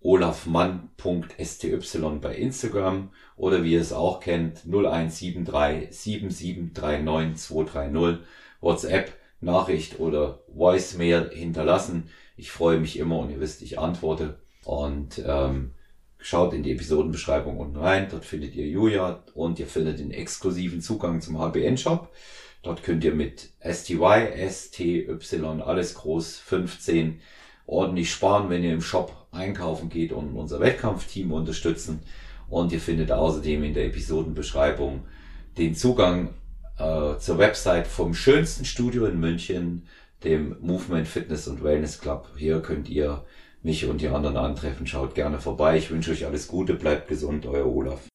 [0.00, 1.76] olafmann.sty
[2.20, 8.26] bei Instagram oder wie ihr es auch kennt, 0173 7739 230
[8.60, 12.10] WhatsApp, Nachricht oder Voicemail hinterlassen.
[12.36, 14.38] Ich freue mich immer und ihr wisst, ich antworte.
[14.64, 15.74] Und ähm,
[16.18, 18.08] schaut in die Episodenbeschreibung unten rein.
[18.10, 22.12] Dort findet ihr Julia und ihr findet den exklusiven Zugang zum HBN-Shop.
[22.62, 25.06] Dort könnt ihr mit STY, STY,
[25.64, 27.20] alles groß 15
[27.68, 32.00] ordentlich sparen, wenn ihr im Shop einkaufen geht und unser Wettkampfteam unterstützen.
[32.48, 35.04] Und ihr findet außerdem in der Episodenbeschreibung
[35.58, 36.30] den Zugang
[36.78, 39.82] äh, zur Website vom schönsten Studio in München,
[40.24, 42.28] dem Movement Fitness und Wellness Club.
[42.36, 43.24] Hier könnt ihr
[43.62, 44.86] mich und die anderen antreffen.
[44.86, 45.76] Schaut gerne vorbei.
[45.76, 48.07] Ich wünsche euch alles Gute, bleibt gesund, euer Olaf.